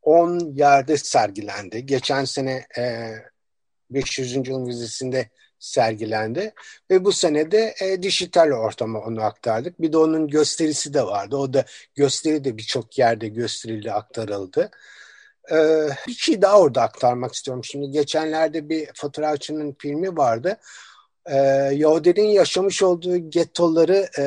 10 0.01 0.39
yerde 0.39 0.97
sergilendi. 0.97 1.85
Geçen 1.85 2.25
sene 2.25 2.65
e, 2.77 3.11
500. 3.89 4.47
yıl 4.47 4.67
vizesinde 4.67 5.29
sergilendi 5.59 6.53
ve 6.91 7.05
bu 7.05 7.11
sene 7.11 7.51
de 7.51 7.75
e, 7.81 8.03
dijital 8.03 8.51
ortama 8.51 8.99
onu 8.99 9.21
aktardık. 9.21 9.81
Bir 9.81 9.93
de 9.93 9.97
onun 9.97 10.27
gösterisi 10.27 10.93
de 10.93 11.03
vardı. 11.03 11.35
O 11.35 11.53
da 11.53 11.65
gösteri 11.95 12.43
de 12.43 12.57
birçok 12.57 12.97
yerde 12.97 13.27
gösterildi, 13.27 13.91
aktarıldı. 13.91 14.71
Ee, 15.51 15.89
bir 16.07 16.13
şey 16.13 16.41
daha 16.41 16.59
orada 16.59 16.81
aktarmak 16.81 17.33
istiyorum. 17.33 17.63
Şimdi 17.63 17.91
geçenlerde 17.91 18.69
bir 18.69 18.89
fotoğrafçının 18.95 19.75
filmi 19.79 20.17
vardı. 20.17 20.57
Ee, 21.25 21.35
Yahudilerin 21.73 22.27
yaşamış 22.27 22.83
olduğu 22.83 23.17
gettoları 23.17 24.09
e, 24.19 24.25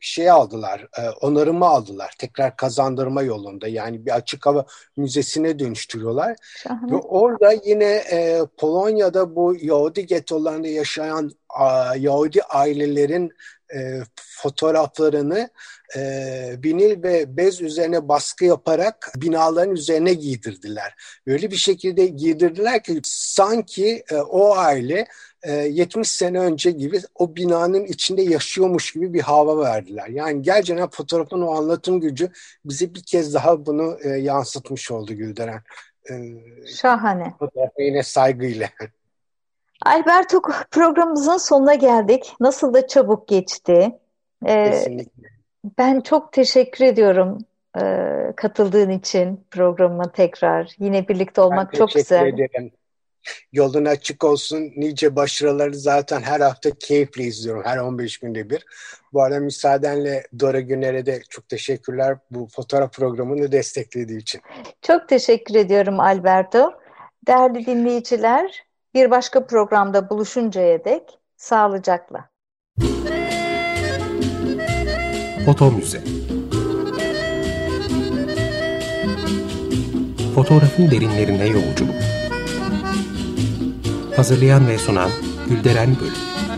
şey 0.00 0.30
aldılar, 0.30 0.88
e, 0.98 1.10
onarımı 1.10 1.66
aldılar. 1.66 2.14
Tekrar 2.18 2.56
kazandırma 2.56 3.22
yolunda. 3.22 3.68
Yani 3.68 4.06
bir 4.06 4.10
açık 4.10 4.46
hava 4.46 4.66
müzesine 4.96 5.58
dönüştürüyorlar. 5.58 6.36
Şahane. 6.62 6.92
Ve 6.92 6.96
orada 6.96 7.52
yine 7.64 7.94
e, 8.12 8.40
Polonya'da 8.56 9.36
bu 9.36 9.56
Yahudi 9.60 10.06
gettolarında 10.06 10.68
yaşayan 10.68 11.30
a, 11.48 11.94
Yahudi 11.96 12.42
ailelerin 12.42 13.32
e, 13.74 14.00
fotoğraflarını 14.16 15.50
e, 15.96 16.00
vinil 16.64 17.02
ve 17.02 17.36
bez 17.36 17.60
üzerine 17.60 18.08
baskı 18.08 18.44
yaparak 18.44 19.12
binaların 19.16 19.74
üzerine 19.74 20.14
giydirdiler. 20.14 20.94
Öyle 21.26 21.50
bir 21.50 21.56
şekilde 21.56 22.06
giydirdiler 22.06 22.82
ki 22.82 23.00
sanki 23.04 24.04
e, 24.10 24.16
o 24.16 24.56
aile 24.56 25.06
70 25.48 26.08
e, 26.08 26.10
sene 26.10 26.40
önce 26.40 26.70
gibi 26.70 27.00
o 27.14 27.36
binanın 27.36 27.84
içinde 27.84 28.22
yaşıyormuş 28.22 28.92
gibi 28.92 29.14
bir 29.14 29.20
hava 29.20 29.58
verdiler. 29.58 30.06
Yani 30.06 30.42
gerçekten 30.42 30.88
fotoğrafın 30.88 31.42
o 31.42 31.54
anlatım 31.54 32.00
gücü 32.00 32.30
bize 32.64 32.94
bir 32.94 33.02
kez 33.02 33.34
daha 33.34 33.66
bunu 33.66 33.98
e, 34.04 34.08
yansıtmış 34.08 34.90
oldu 34.90 35.14
Gülderen. 35.14 35.62
E, 36.10 36.14
Şahane. 36.66 37.34
Fotoğrafa 37.38 37.82
yine 37.82 38.02
saygıyla. 38.02 38.68
Alberto 39.86 40.42
programımızın 40.70 41.36
sonuna 41.36 41.74
geldik. 41.74 42.32
Nasıl 42.40 42.74
da 42.74 42.86
çabuk 42.86 43.28
geçti. 43.28 43.98
Kesinlikle. 44.46 45.28
Ben 45.78 46.00
çok 46.00 46.32
teşekkür 46.32 46.84
ediyorum 46.84 47.38
katıldığın 48.36 48.90
için 48.90 49.44
programıma 49.50 50.12
tekrar. 50.12 50.74
Yine 50.78 51.08
birlikte 51.08 51.40
olmak 51.40 51.74
çok 51.74 51.92
güzel. 51.92 52.26
Ederim. 52.26 52.72
Yolun 53.52 53.84
açık 53.84 54.24
olsun. 54.24 54.72
Nice 54.76 55.16
başarıları 55.16 55.74
zaten 55.74 56.20
her 56.20 56.40
hafta 56.40 56.70
keyifle 56.70 57.24
izliyorum. 57.24 57.62
Her 57.64 57.78
15 57.78 58.18
günde 58.18 58.50
bir. 58.50 58.66
Bu 59.12 59.22
arada 59.22 59.40
müsaadenle 59.40 60.26
Dora 60.40 60.60
Güner'e 60.60 61.06
de 61.06 61.22
çok 61.28 61.48
teşekkürler 61.48 62.18
bu 62.30 62.48
fotoğraf 62.52 62.92
programını 62.92 63.52
desteklediği 63.52 64.18
için. 64.18 64.40
Çok 64.82 65.08
teşekkür 65.08 65.54
ediyorum 65.54 66.00
Alberto. 66.00 66.72
Değerli 67.26 67.66
dinleyiciler, 67.66 68.64
bir 68.94 69.10
başka 69.10 69.46
programda 69.46 70.10
buluşuncaya 70.10 70.84
dek 70.84 71.02
sağlıcakla. 71.36 72.30
Foto 75.44 75.70
Müze 75.70 76.00
Fotoğrafın 80.34 80.90
derinlerine 80.90 81.46
yolculuk 81.46 81.94
Hazırlayan 84.16 84.68
ve 84.68 84.78
sunan 84.78 85.10
Gülderen 85.48 85.96
Bölüm 86.00 86.49